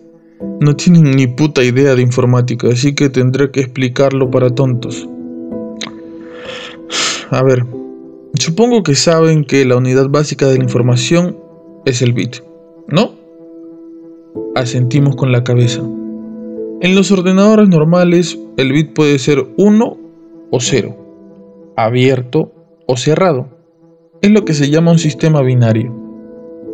No 0.60 0.74
tienen 0.74 1.12
ni 1.12 1.26
puta 1.26 1.62
idea 1.62 1.94
de 1.94 2.02
informática, 2.02 2.68
así 2.68 2.94
que 2.94 3.08
tendré 3.08 3.50
que 3.50 3.60
explicarlo 3.60 4.30
para 4.30 4.50
tontos. 4.50 5.08
A 7.30 7.42
ver, 7.42 7.64
supongo 8.38 8.82
que 8.82 8.94
saben 8.94 9.44
que 9.44 9.64
la 9.64 9.76
unidad 9.76 10.08
básica 10.08 10.46
de 10.46 10.58
la 10.58 10.64
información 10.64 11.36
es 11.84 12.02
el 12.02 12.12
bit, 12.12 12.36
¿no? 12.88 13.12
Asentimos 14.54 15.16
con 15.16 15.32
la 15.32 15.44
cabeza. 15.44 15.82
En 16.80 16.94
los 16.94 17.10
ordenadores 17.10 17.68
normales, 17.68 18.38
el 18.56 18.72
bit 18.72 18.92
puede 18.94 19.18
ser 19.18 19.46
1 19.56 19.96
o 20.50 20.60
0, 20.60 20.96
abierto 21.76 22.52
o 22.86 22.96
cerrado. 22.96 23.48
Es 24.22 24.30
lo 24.30 24.44
que 24.44 24.54
se 24.54 24.70
llama 24.70 24.92
un 24.92 24.98
sistema 24.98 25.42
binario. 25.42 25.92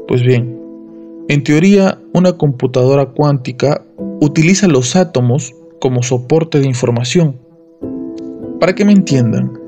Pues 0.08 0.22
bien, 0.22 0.58
en 1.28 1.44
teoría, 1.44 2.00
una 2.12 2.32
computadora 2.32 3.06
cuántica 3.06 3.84
utiliza 4.20 4.66
los 4.66 4.96
átomos 4.96 5.54
como 5.80 6.02
soporte 6.02 6.58
de 6.58 6.66
información. 6.66 7.36
Para 8.58 8.74
que 8.74 8.84
me 8.84 8.92
entiendan, 8.92 9.59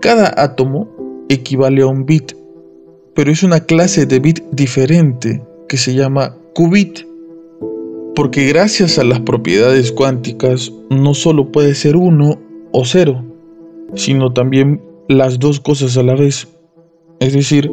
cada 0.00 0.32
átomo 0.36 0.88
equivale 1.28 1.82
a 1.82 1.86
un 1.86 2.06
bit, 2.06 2.32
pero 3.14 3.30
es 3.30 3.42
una 3.42 3.60
clase 3.60 4.06
de 4.06 4.20
bit 4.20 4.42
diferente 4.52 5.42
que 5.68 5.76
se 5.76 5.94
llama 5.94 6.36
qubit, 6.54 7.00
porque 8.14 8.46
gracias 8.46 8.98
a 8.98 9.04
las 9.04 9.20
propiedades 9.20 9.92
cuánticas 9.92 10.72
no 10.90 11.14
solo 11.14 11.52
puede 11.52 11.74
ser 11.74 11.96
uno 11.96 12.38
o 12.72 12.84
cero, 12.84 13.24
sino 13.94 14.32
también 14.32 14.82
las 15.08 15.38
dos 15.38 15.60
cosas 15.60 15.96
a 15.96 16.02
la 16.02 16.14
vez. 16.14 16.48
Es 17.20 17.32
decir, 17.32 17.70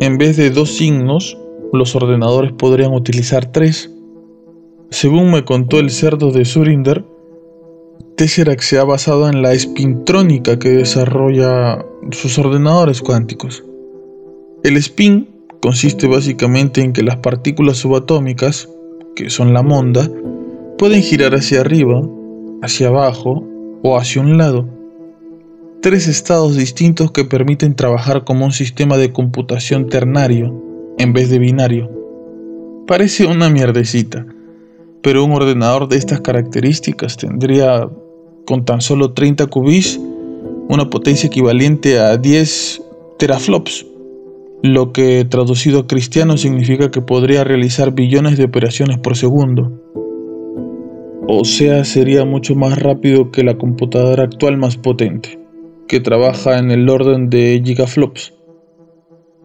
en 0.00 0.18
vez 0.18 0.36
de 0.36 0.50
dos 0.50 0.76
signos, 0.76 1.36
los 1.72 1.94
ordenadores 1.96 2.52
podrían 2.52 2.94
utilizar 2.94 3.52
tres. 3.52 3.90
Según 4.90 5.30
me 5.30 5.44
contó 5.44 5.80
el 5.80 5.90
cerdo 5.90 6.32
de 6.32 6.44
Surinder, 6.44 7.04
Tesseract 8.18 8.62
se 8.62 8.80
ha 8.80 8.84
basado 8.84 9.28
en 9.28 9.42
la 9.42 9.52
espintrónica 9.52 10.58
que 10.58 10.70
desarrolla 10.70 11.86
sus 12.10 12.36
ordenadores 12.36 13.00
cuánticos. 13.00 13.62
El 14.64 14.76
spin 14.76 15.28
consiste 15.62 16.08
básicamente 16.08 16.80
en 16.80 16.92
que 16.92 17.04
las 17.04 17.18
partículas 17.18 17.76
subatómicas, 17.76 18.68
que 19.14 19.30
son 19.30 19.54
la 19.54 19.62
monda, 19.62 20.10
pueden 20.78 21.00
girar 21.00 21.36
hacia 21.36 21.60
arriba, 21.60 22.02
hacia 22.60 22.88
abajo 22.88 23.46
o 23.84 23.96
hacia 23.96 24.20
un 24.20 24.36
lado. 24.36 24.68
Tres 25.80 26.08
estados 26.08 26.56
distintos 26.56 27.12
que 27.12 27.24
permiten 27.24 27.76
trabajar 27.76 28.24
como 28.24 28.46
un 28.46 28.52
sistema 28.52 28.96
de 28.96 29.12
computación 29.12 29.88
ternario 29.88 30.60
en 30.98 31.12
vez 31.12 31.30
de 31.30 31.38
binario. 31.38 31.88
Parece 32.84 33.26
una 33.26 33.48
mierdecita, 33.48 34.26
pero 35.04 35.24
un 35.24 35.30
ordenador 35.30 35.86
de 35.86 35.98
estas 35.98 36.20
características 36.20 37.16
tendría 37.16 37.88
con 38.48 38.64
tan 38.64 38.80
solo 38.80 39.12
30 39.12 39.48
qubits, 39.48 40.00
una 40.70 40.88
potencia 40.88 41.26
equivalente 41.26 41.98
a 41.98 42.16
10 42.16 42.82
teraflops, 43.18 43.84
lo 44.62 44.90
que 44.94 45.26
traducido 45.26 45.80
a 45.80 45.86
cristiano 45.86 46.38
significa 46.38 46.90
que 46.90 47.02
podría 47.02 47.44
realizar 47.44 47.92
billones 47.92 48.38
de 48.38 48.44
operaciones 48.44 48.96
por 49.00 49.18
segundo. 49.18 49.70
O 51.28 51.44
sea, 51.44 51.84
sería 51.84 52.24
mucho 52.24 52.54
más 52.54 52.78
rápido 52.78 53.30
que 53.30 53.44
la 53.44 53.58
computadora 53.58 54.24
actual 54.24 54.56
más 54.56 54.78
potente, 54.78 55.38
que 55.86 56.00
trabaja 56.00 56.58
en 56.58 56.70
el 56.70 56.88
orden 56.88 57.28
de 57.28 57.60
gigaflops. 57.62 58.32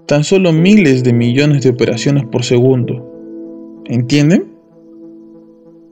Tan 0.06 0.24
solo 0.24 0.54
miles 0.54 1.04
de 1.04 1.12
millones 1.12 1.62
de 1.64 1.72
operaciones 1.72 2.24
por 2.32 2.46
segundo. 2.46 3.06
¿Entienden? 3.84 4.54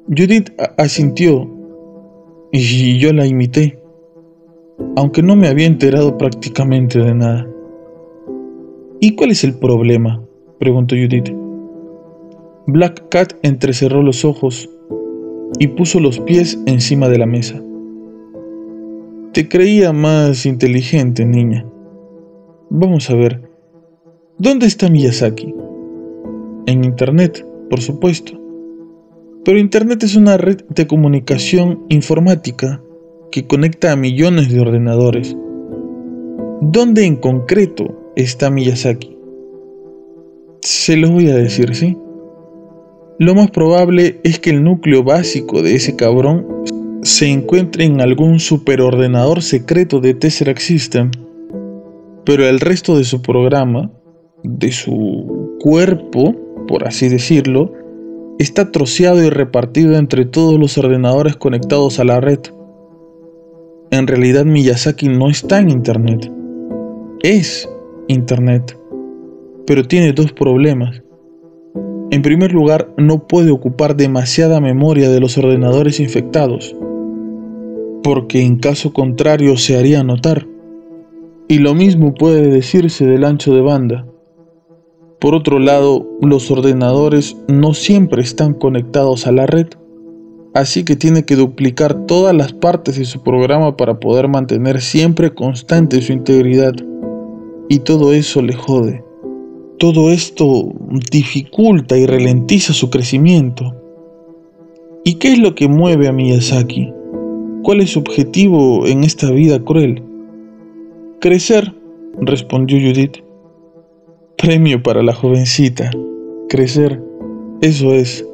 Judith 0.07 0.49
asintió 0.77 1.50
y 2.51 2.97
yo 2.97 3.13
la 3.13 3.25
imité, 3.25 3.79
aunque 4.95 5.21
no 5.21 5.35
me 5.35 5.47
había 5.47 5.67
enterado 5.67 6.17
prácticamente 6.17 6.99
de 6.99 7.13
nada. 7.13 7.47
¿Y 8.99 9.15
cuál 9.15 9.31
es 9.31 9.43
el 9.43 9.53
problema? 9.55 10.21
preguntó 10.59 10.95
Judith. 10.95 11.33
Black 12.67 13.09
Cat 13.09 13.33
entrecerró 13.41 14.03
los 14.03 14.23
ojos 14.25 14.69
y 15.59 15.67
puso 15.67 15.99
los 15.99 16.19
pies 16.19 16.59
encima 16.65 17.09
de 17.09 17.17
la 17.17 17.25
mesa. 17.25 17.61
Te 19.33 19.47
creía 19.47 19.93
más 19.93 20.45
inteligente, 20.45 21.25
niña. 21.25 21.65
Vamos 22.69 23.09
a 23.09 23.15
ver. 23.15 23.41
¿Dónde 24.37 24.65
está 24.65 24.89
Miyazaki? 24.89 25.53
En 26.65 26.83
Internet, 26.83 27.45
por 27.69 27.79
supuesto. 27.81 28.40
Pero 29.43 29.57
Internet 29.57 30.03
es 30.03 30.15
una 30.15 30.37
red 30.37 30.61
de 30.69 30.85
comunicación 30.85 31.83
informática 31.89 32.81
que 33.31 33.47
conecta 33.47 33.91
a 33.91 33.95
millones 33.95 34.51
de 34.51 34.59
ordenadores. 34.59 35.35
¿Dónde 36.61 37.05
en 37.05 37.15
concreto 37.15 38.13
está 38.15 38.51
Miyazaki? 38.51 39.17
Se 40.61 40.95
los 40.95 41.09
voy 41.09 41.29
a 41.29 41.35
decir, 41.35 41.73
¿sí? 41.73 41.97
Lo 43.17 43.33
más 43.33 43.49
probable 43.49 44.19
es 44.23 44.39
que 44.39 44.51
el 44.51 44.63
núcleo 44.63 45.03
básico 45.03 45.63
de 45.63 45.75
ese 45.75 45.95
cabrón 45.95 46.45
se 47.01 47.27
encuentre 47.27 47.85
en 47.85 47.99
algún 47.99 48.39
superordenador 48.39 49.41
secreto 49.41 49.99
de 49.99 50.13
Tesseract 50.13 50.59
System, 50.59 51.09
pero 52.25 52.47
el 52.47 52.59
resto 52.59 52.95
de 52.95 53.05
su 53.05 53.23
programa, 53.23 53.91
de 54.43 54.71
su 54.71 55.57
cuerpo, 55.59 56.35
por 56.67 56.87
así 56.87 57.09
decirlo, 57.09 57.73
está 58.41 58.71
troceado 58.71 59.23
y 59.23 59.29
repartido 59.29 59.95
entre 59.97 60.25
todos 60.25 60.59
los 60.59 60.77
ordenadores 60.77 61.35
conectados 61.35 61.99
a 61.99 62.03
la 62.03 62.19
red. 62.19 62.39
En 63.91 64.07
realidad 64.07 64.45
Miyazaki 64.45 65.09
no 65.09 65.29
está 65.29 65.59
en 65.59 65.69
Internet. 65.69 66.31
Es 67.21 67.69
Internet. 68.07 68.77
Pero 69.67 69.83
tiene 69.87 70.13
dos 70.13 70.33
problemas. 70.33 71.03
En 72.09 72.21
primer 72.21 72.51
lugar, 72.51 72.89
no 72.97 73.27
puede 73.27 73.51
ocupar 73.51 73.95
demasiada 73.95 74.59
memoria 74.59 75.09
de 75.09 75.19
los 75.19 75.37
ordenadores 75.37 75.99
infectados. 75.99 76.75
porque 78.03 78.41
en 78.41 78.57
caso 78.57 78.93
contrario 78.93 79.57
se 79.57 79.77
haría 79.77 80.03
notar. 80.03 80.47
Y 81.47 81.59
lo 81.59 81.75
mismo 81.75 82.15
puede 82.15 82.47
decirse 82.47 83.05
del 83.05 83.23
ancho 83.23 83.53
de 83.53 83.61
banda. 83.61 84.10
Por 85.21 85.35
otro 85.35 85.59
lado, 85.59 86.09
los 86.19 86.49
ordenadores 86.49 87.37
no 87.47 87.75
siempre 87.75 88.23
están 88.23 88.55
conectados 88.55 89.27
a 89.27 89.31
la 89.31 89.45
red, 89.45 89.67
así 90.55 90.83
que 90.83 90.95
tiene 90.95 91.25
que 91.25 91.35
duplicar 91.35 92.07
todas 92.07 92.35
las 92.35 92.53
partes 92.53 92.97
de 92.97 93.05
su 93.05 93.21
programa 93.21 93.77
para 93.77 93.99
poder 93.99 94.27
mantener 94.27 94.81
siempre 94.81 95.31
constante 95.31 96.01
su 96.01 96.11
integridad. 96.11 96.73
Y 97.69 97.79
todo 97.81 98.13
eso 98.13 98.41
le 98.41 98.53
jode. 98.53 99.03
Todo 99.77 100.09
esto 100.09 100.73
dificulta 101.11 101.95
y 101.99 102.07
ralentiza 102.07 102.73
su 102.73 102.89
crecimiento. 102.89 103.75
¿Y 105.03 105.19
qué 105.19 105.33
es 105.33 105.37
lo 105.37 105.53
que 105.53 105.67
mueve 105.67 106.07
a 106.07 106.13
Miyazaki? 106.13 106.91
¿Cuál 107.61 107.81
es 107.81 107.91
su 107.91 107.99
objetivo 107.99 108.87
en 108.87 109.03
esta 109.03 109.29
vida 109.29 109.63
cruel? 109.63 110.01
Crecer, 111.19 111.75
respondió 112.21 112.79
Judith. 112.79 113.17
Premio 114.41 114.81
para 114.81 115.03
la 115.03 115.13
jovencita. 115.13 115.91
Crecer. 116.49 116.99
Eso 117.61 117.93
es. 117.93 118.25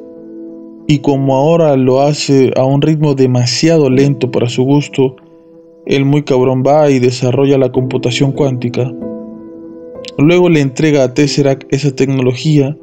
Y 0.86 1.00
como 1.00 1.36
ahora 1.36 1.76
lo 1.76 2.00
hace 2.00 2.50
a 2.56 2.64
un 2.64 2.80
ritmo 2.80 3.14
demasiado 3.14 3.90
lento 3.90 4.30
para 4.30 4.48
su 4.48 4.62
gusto, 4.62 5.16
el 5.84 6.06
muy 6.06 6.22
cabrón 6.22 6.62
va 6.66 6.90
y 6.90 6.98
desarrolla 6.98 7.58
la 7.58 7.72
computación 7.72 8.32
cuántica. 8.32 8.90
Luego 10.16 10.48
le 10.48 10.62
entrega 10.62 11.04
a 11.04 11.12
Tesseract 11.12 11.70
esa 11.74 11.94
tecnología 11.94 12.74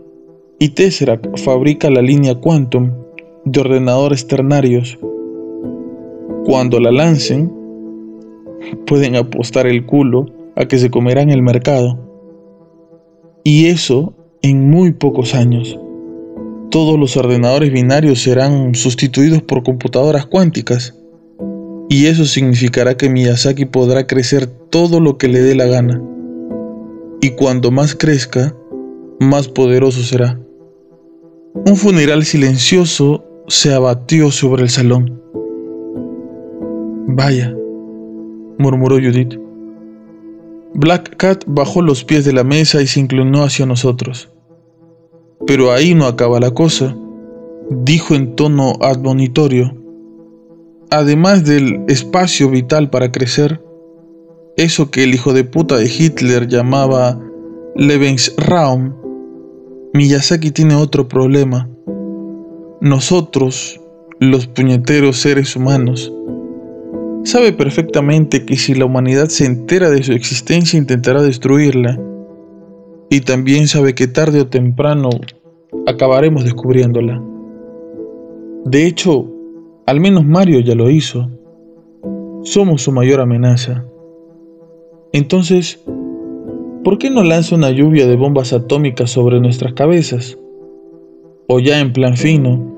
y 0.59 0.69
Tesseract 0.69 1.39
fabrica 1.39 1.89
la 1.89 2.03
línea 2.03 2.35
Quantum 2.35 2.91
de 3.43 3.59
ordenadores 3.59 4.27
ternarios. 4.27 4.99
Cuando 6.45 6.79
la 6.79 6.91
lancen, 6.91 7.51
pueden 8.85 9.15
apostar 9.15 9.65
el 9.65 9.83
culo 9.87 10.27
a 10.55 10.65
que 10.65 10.77
se 10.77 10.91
comerán 10.91 11.31
el 11.31 11.41
mercado. 11.41 12.04
Y 13.47 13.67
eso 13.67 14.15
en 14.41 14.71
muy 14.71 14.91
pocos 14.91 15.35
años. 15.35 15.79
Todos 16.71 16.99
los 16.99 17.15
ordenadores 17.15 17.71
binarios 17.71 18.19
serán 18.23 18.73
sustituidos 18.73 19.43
por 19.43 19.61
computadoras 19.61 20.25
cuánticas. 20.25 20.95
Y 21.87 22.07
eso 22.07 22.25
significará 22.25 22.97
que 22.97 23.07
Miyazaki 23.07 23.65
podrá 23.65 24.07
crecer 24.07 24.47
todo 24.47 24.99
lo 24.99 25.19
que 25.19 25.27
le 25.27 25.41
dé 25.41 25.53
la 25.53 25.67
gana. 25.67 26.01
Y 27.21 27.29
cuando 27.35 27.69
más 27.69 27.93
crezca, 27.93 28.55
más 29.19 29.47
poderoso 29.47 30.01
será. 30.01 30.39
Un 31.53 31.75
funeral 31.75 32.25
silencioso 32.25 33.23
se 33.47 33.75
abatió 33.75 34.31
sobre 34.31 34.63
el 34.63 34.69
salón. 34.69 35.21
Vaya, 37.09 37.55
murmuró 38.57 38.95
Judith. 38.95 39.44
Black 40.77 41.15
Cat 41.15 41.45
bajó 41.47 41.81
los 41.81 42.03
pies 42.03 42.25
de 42.25 42.33
la 42.33 42.43
mesa 42.43 42.81
y 42.81 42.87
se 42.87 42.99
inclinó 42.99 43.43
hacia 43.43 43.65
nosotros. 43.65 44.29
Pero 45.47 45.71
ahí 45.71 45.95
no 45.95 46.05
acaba 46.05 46.41
la 46.41 46.51
cosa, 46.51 46.97
dijo 47.69 48.13
en 48.13 48.35
tono 48.35 48.73
admonitorio. 48.81 49.73
Además 50.89 51.45
del 51.45 51.85
espacio 51.87 52.49
vital 52.49 52.89
para 52.89 53.09
crecer, 53.09 53.63
eso 54.57 54.91
que 54.91 55.03
el 55.05 55.15
hijo 55.15 55.31
de 55.31 55.45
puta 55.45 55.77
de 55.77 55.85
Hitler 55.85 56.49
llamaba 56.49 57.21
Lebensraum, 57.77 58.95
Miyazaki 59.93 60.51
tiene 60.51 60.75
otro 60.75 61.07
problema. 61.07 61.69
Nosotros, 62.81 63.79
los 64.19 64.47
puñeteros 64.47 65.21
seres 65.21 65.55
humanos, 65.55 66.11
Sabe 67.25 67.53
perfectamente 67.53 68.45
que 68.45 68.55
si 68.55 68.75
la 68.75 68.85
humanidad 68.85 69.29
se 69.29 69.45
entera 69.47 69.89
de 69.89 70.03
su 70.03 70.13
existencia 70.13 70.77
intentará 70.77 71.23
destruirla. 71.23 71.99
Y 73.09 73.21
también 73.21 73.67
sabe 73.67 73.95
que 73.95 74.07
tarde 74.07 74.41
o 74.41 74.47
temprano 74.47 75.09
acabaremos 75.87 76.43
descubriéndola. 76.43 77.19
De 78.65 78.85
hecho, 78.85 79.27
al 79.87 79.99
menos 79.99 80.23
Mario 80.23 80.59
ya 80.59 80.75
lo 80.75 80.91
hizo. 80.91 81.27
Somos 82.43 82.83
su 82.83 82.91
mayor 82.91 83.19
amenaza. 83.21 83.83
Entonces, 85.11 85.79
¿por 86.83 86.99
qué 86.99 87.09
no 87.09 87.23
lanza 87.23 87.55
una 87.55 87.71
lluvia 87.71 88.05
de 88.05 88.17
bombas 88.17 88.53
atómicas 88.53 89.09
sobre 89.09 89.39
nuestras 89.39 89.73
cabezas? 89.73 90.37
O 91.47 91.59
ya 91.59 91.79
en 91.79 91.91
plan 91.91 92.17
fino, 92.17 92.77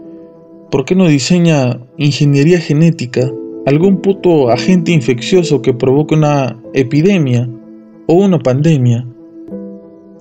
¿por 0.71 0.85
qué 0.85 0.95
no 0.95 1.05
diseña 1.09 1.81
ingeniería 1.97 2.59
genética 2.61 3.29
algún 3.67 3.97
puto 3.97 4.49
agente 4.49 4.93
infeccioso 4.93 5.61
que 5.61 5.73
provoque 5.73 6.15
una 6.15 6.57
epidemia 6.73 7.49
o 8.07 8.13
una 8.13 8.39
pandemia 8.39 9.05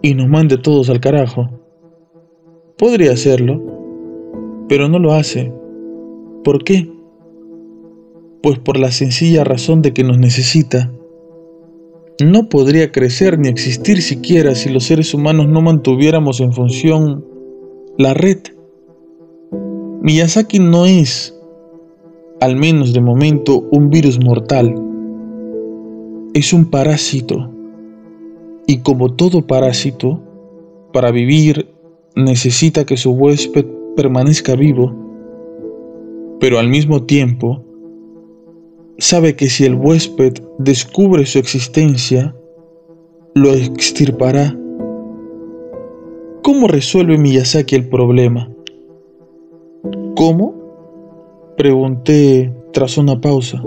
y 0.03 0.15
nos 0.15 0.27
mande 0.27 0.59
todos 0.59 0.91
al 0.91 0.99
carajo. 0.99 1.49
Podría 2.77 3.13
hacerlo, 3.13 3.63
pero 4.69 4.89
no 4.89 4.99
lo 4.99 5.13
hace. 5.13 5.53
¿Por 6.43 6.65
qué? 6.65 6.91
Pues 8.43 8.59
por 8.59 8.79
la 8.79 8.91
sencilla 8.91 9.45
razón 9.45 9.81
de 9.81 9.93
que 9.93 10.03
nos 10.03 10.19
necesita. 10.19 10.91
No 12.21 12.49
podría 12.49 12.91
crecer 12.91 13.39
ni 13.39 13.47
existir 13.47 14.03
siquiera 14.03 14.57
si 14.57 14.71
los 14.71 14.87
seres 14.87 15.15
humanos 15.15 15.47
no 15.47 15.63
mantuviéramos 15.63 16.41
en 16.41 16.53
función 16.53 17.25
la 17.97 18.13
red. 18.13 18.39
Miyazaki 20.03 20.59
no 20.59 20.85
es 20.85 21.36
al 22.41 22.57
menos 22.57 22.93
de 22.93 23.01
momento, 23.01 23.65
un 23.71 23.91
virus 23.91 24.23
mortal. 24.23 24.75
Es 26.35 26.53
un 26.53 26.67
parásito. 26.67 27.51
Y 28.67 28.79
como 28.79 29.15
todo 29.15 29.47
parásito, 29.47 30.21
para 30.93 31.11
vivir 31.11 31.69
necesita 32.15 32.85
que 32.85 32.97
su 32.97 33.13
huésped 33.13 33.65
permanezca 33.97 34.55
vivo. 34.55 34.95
Pero 36.41 36.59
al 36.59 36.69
mismo 36.69 37.05
tiempo, 37.05 37.63
sabe 38.99 39.37
que 39.37 39.49
si 39.49 39.65
el 39.65 39.75
huésped 39.75 40.35
descubre 40.59 41.25
su 41.27 41.39
existencia, 41.39 42.35
lo 43.35 43.53
extirpará. 43.55 44.57
¿Cómo 46.43 46.69
resuelve 46.69 47.19
Miyazaki 47.19 47.75
el 47.75 47.89
problema? 47.89 48.51
¿Cómo? 50.17 50.66
Pregunté 51.57 52.53
tras 52.75 52.99
una 52.99 53.19
pausa. 53.19 53.63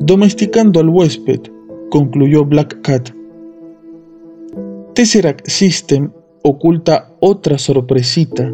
Domesticando 0.00 0.80
al 0.80 0.88
huésped, 0.88 1.42
concluyó 1.90 2.44
Black 2.44 2.80
Cat. 2.82 3.10
Tesseract 4.94 5.46
System 5.46 6.10
oculta 6.42 7.14
otra 7.20 7.56
sorpresita. 7.56 8.52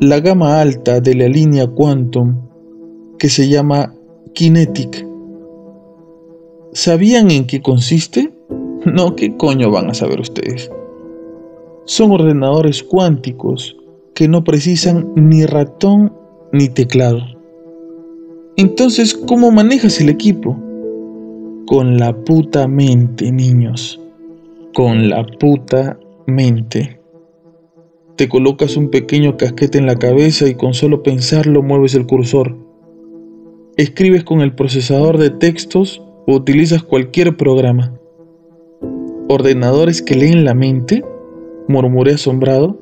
La 0.00 0.20
gama 0.20 0.60
alta 0.60 1.00
de 1.00 1.16
la 1.16 1.26
línea 1.26 1.66
Quantum, 1.66 2.36
que 3.18 3.28
se 3.28 3.48
llama 3.48 3.92
Kinetic. 4.32 5.04
¿Sabían 6.72 7.32
en 7.32 7.46
qué 7.46 7.60
consiste? 7.60 8.32
No, 8.84 9.14
¿qué 9.14 9.36
coño 9.36 9.70
van 9.70 9.90
a 9.90 9.94
saber 9.94 10.20
ustedes? 10.20 10.68
Son 11.84 12.10
ordenadores 12.10 12.82
cuánticos 12.82 13.76
que 14.22 14.28
no 14.28 14.44
precisan 14.44 15.10
ni 15.16 15.44
ratón 15.46 16.12
ni 16.52 16.68
teclado. 16.68 17.18
Entonces, 18.56 19.14
¿cómo 19.14 19.50
manejas 19.50 20.00
el 20.00 20.08
equipo? 20.10 20.56
Con 21.66 21.98
la 21.98 22.12
puta 22.12 22.68
mente, 22.68 23.32
niños. 23.32 24.00
Con 24.74 25.08
la 25.08 25.26
puta 25.26 25.98
mente. 26.28 27.00
Te 28.14 28.28
colocas 28.28 28.76
un 28.76 28.90
pequeño 28.90 29.36
casquete 29.36 29.78
en 29.78 29.86
la 29.86 29.96
cabeza 29.96 30.46
y 30.46 30.54
con 30.54 30.72
solo 30.72 31.02
pensarlo 31.02 31.60
mueves 31.60 31.96
el 31.96 32.06
cursor. 32.06 32.56
Escribes 33.76 34.22
con 34.22 34.40
el 34.40 34.54
procesador 34.54 35.18
de 35.18 35.30
textos 35.30 36.00
o 36.28 36.36
utilizas 36.36 36.84
cualquier 36.84 37.36
programa. 37.36 37.92
¿Ordenadores 39.28 40.00
que 40.00 40.14
leen 40.14 40.44
la 40.44 40.54
mente? 40.54 41.04
murmuré 41.66 42.12
asombrado. 42.12 42.78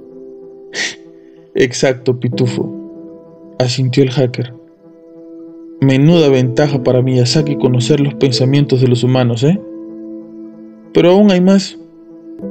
Exacto, 1.55 2.21
pitufo, 2.21 2.73
asintió 3.59 4.03
el 4.03 4.11
hacker. 4.11 4.55
Menuda 5.81 6.29
ventaja 6.29 6.83
para 6.83 7.03
Miyazaki 7.03 7.57
conocer 7.57 8.01
los 8.01 8.15
pensamientos 8.15 8.81
de 8.81 8.89
los 8.89 9.03
humanos, 9.03 9.43
¿eh? 9.43 9.59
Pero 10.93 11.11
aún 11.11 11.31
hay 11.31 11.41
más. 11.41 11.79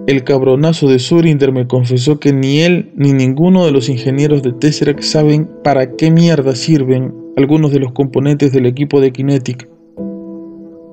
El 0.06 0.24
cabronazo 0.24 0.88
de 0.88 1.00
Surinder 1.00 1.52
me 1.52 1.68
confesó 1.68 2.20
que 2.20 2.34
ni 2.34 2.60
él 2.60 2.92
ni 2.96 3.14
ninguno 3.14 3.66
de 3.66 3.72
los 3.72 3.90
ingenieros 3.90 4.44
de 4.44 4.54
Tesseract 4.54 5.02
saben 5.02 5.50
para 5.64 5.96
qué 5.96 6.12
mierda 6.12 6.56
sirven 6.56 7.14
algunos 7.38 7.72
de 7.72 7.80
los 7.80 7.94
componentes 7.94 8.52
del 8.52 8.66
equipo 8.66 9.00
de 9.00 9.12
Kinetic. 9.12 9.70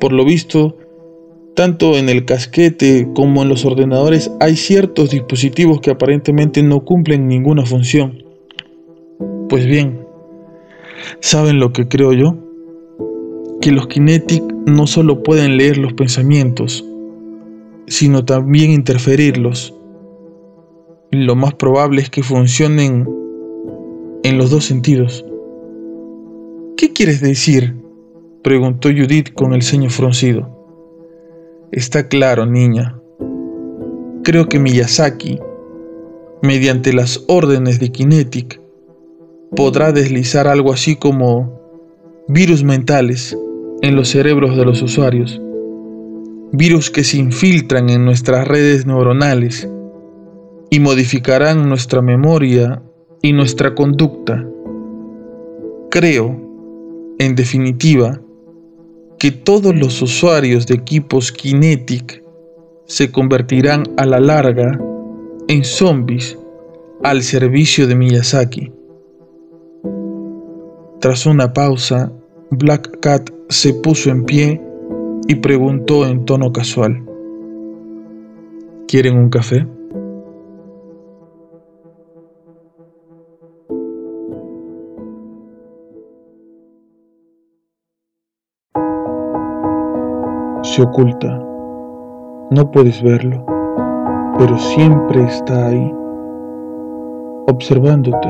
Por 0.00 0.12
lo 0.12 0.24
visto, 0.24 0.76
tanto 1.56 1.96
en 1.96 2.08
el 2.08 2.24
casquete 2.24 3.08
como 3.14 3.42
en 3.42 3.48
los 3.48 3.64
ordenadores 3.64 4.30
hay 4.38 4.54
ciertos 4.56 5.10
dispositivos 5.10 5.80
que 5.80 5.90
aparentemente 5.90 6.62
no 6.62 6.84
cumplen 6.84 7.26
ninguna 7.26 7.66
función. 7.66 8.22
Pues 9.48 9.66
bien, 9.66 10.06
¿Saben 11.20 11.60
lo 11.60 11.72
que 11.72 11.88
creo 11.88 12.12
yo? 12.12 12.36
Que 13.60 13.72
los 13.72 13.86
Kinetic 13.86 14.42
no 14.66 14.86
solo 14.86 15.22
pueden 15.22 15.56
leer 15.56 15.78
los 15.78 15.92
pensamientos, 15.92 16.84
sino 17.86 18.24
también 18.24 18.70
interferirlos. 18.70 19.74
Lo 21.10 21.36
más 21.36 21.54
probable 21.54 22.02
es 22.02 22.10
que 22.10 22.22
funcionen 22.22 23.08
en 24.22 24.38
los 24.38 24.50
dos 24.50 24.64
sentidos. 24.64 25.24
¿Qué 26.76 26.92
quieres 26.92 27.20
decir? 27.20 27.74
preguntó 28.42 28.90
Judith 28.90 29.32
con 29.32 29.54
el 29.54 29.62
ceño 29.62 29.90
fruncido. 29.90 30.55
Está 31.76 32.08
claro, 32.08 32.46
niña. 32.46 32.98
Creo 34.24 34.48
que 34.48 34.58
Miyazaki, 34.58 35.38
mediante 36.40 36.94
las 36.94 37.22
órdenes 37.28 37.78
de 37.78 37.92
Kinetic, 37.92 38.58
podrá 39.54 39.92
deslizar 39.92 40.48
algo 40.48 40.72
así 40.72 40.96
como 40.96 41.60
virus 42.28 42.64
mentales 42.64 43.36
en 43.82 43.94
los 43.94 44.08
cerebros 44.08 44.56
de 44.56 44.64
los 44.64 44.80
usuarios, 44.80 45.38
virus 46.50 46.90
que 46.90 47.04
se 47.04 47.18
infiltran 47.18 47.90
en 47.90 48.06
nuestras 48.06 48.48
redes 48.48 48.86
neuronales 48.86 49.68
y 50.70 50.80
modificarán 50.80 51.68
nuestra 51.68 52.00
memoria 52.00 52.82
y 53.20 53.34
nuestra 53.34 53.74
conducta. 53.74 54.42
Creo, 55.90 56.40
en 57.18 57.34
definitiva, 57.34 58.18
que 59.18 59.30
todos 59.30 59.74
los 59.74 60.02
usuarios 60.02 60.66
de 60.66 60.74
equipos 60.74 61.32
Kinetic 61.32 62.22
se 62.86 63.10
convertirán 63.10 63.84
a 63.96 64.06
la 64.06 64.20
larga 64.20 64.78
en 65.48 65.64
zombies 65.64 66.38
al 67.02 67.22
servicio 67.22 67.86
de 67.86 67.94
Miyazaki. 67.94 68.72
Tras 71.00 71.26
una 71.26 71.52
pausa, 71.52 72.12
Black 72.50 73.00
Cat 73.00 73.30
se 73.48 73.74
puso 73.74 74.10
en 74.10 74.24
pie 74.24 74.60
y 75.28 75.34
preguntó 75.36 76.06
en 76.06 76.24
tono 76.24 76.52
casual, 76.52 77.04
¿Quieren 78.88 79.18
un 79.18 79.30
café? 79.30 79.66
Se 90.76 90.82
oculta, 90.82 91.42
no 92.50 92.70
puedes 92.70 93.02
verlo, 93.02 93.42
pero 94.38 94.58
siempre 94.58 95.24
está 95.24 95.68
ahí, 95.68 95.94
observándote, 97.48 98.28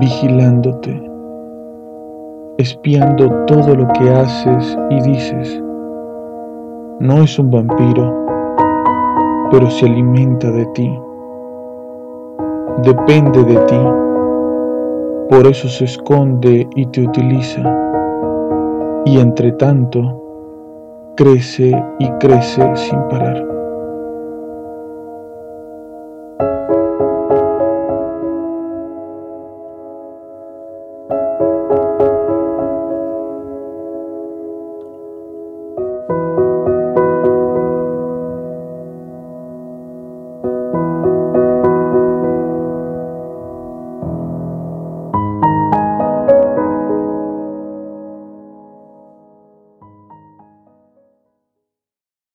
vigilándote 0.00 1.08
espiando 2.58 3.30
todo 3.46 3.76
lo 3.76 3.86
que 3.92 4.10
haces 4.10 4.76
y 4.90 5.00
dices. 5.02 5.62
No 6.98 7.22
es 7.22 7.38
un 7.38 7.52
vampiro, 7.52 8.26
pero 9.52 9.70
se 9.70 9.86
alimenta 9.86 10.50
de 10.50 10.66
ti. 10.74 11.00
Depende 12.82 13.44
de 13.44 13.56
ti. 13.66 13.80
Por 15.30 15.46
eso 15.46 15.68
se 15.68 15.84
esconde 15.84 16.68
y 16.74 16.86
te 16.86 17.06
utiliza. 17.06 17.62
Y 19.04 19.20
entre 19.20 19.52
tanto, 19.52 20.17
crece 21.18 21.72
y 21.98 22.08
crece 22.20 22.62
sin 22.76 23.08
parar. 23.08 23.57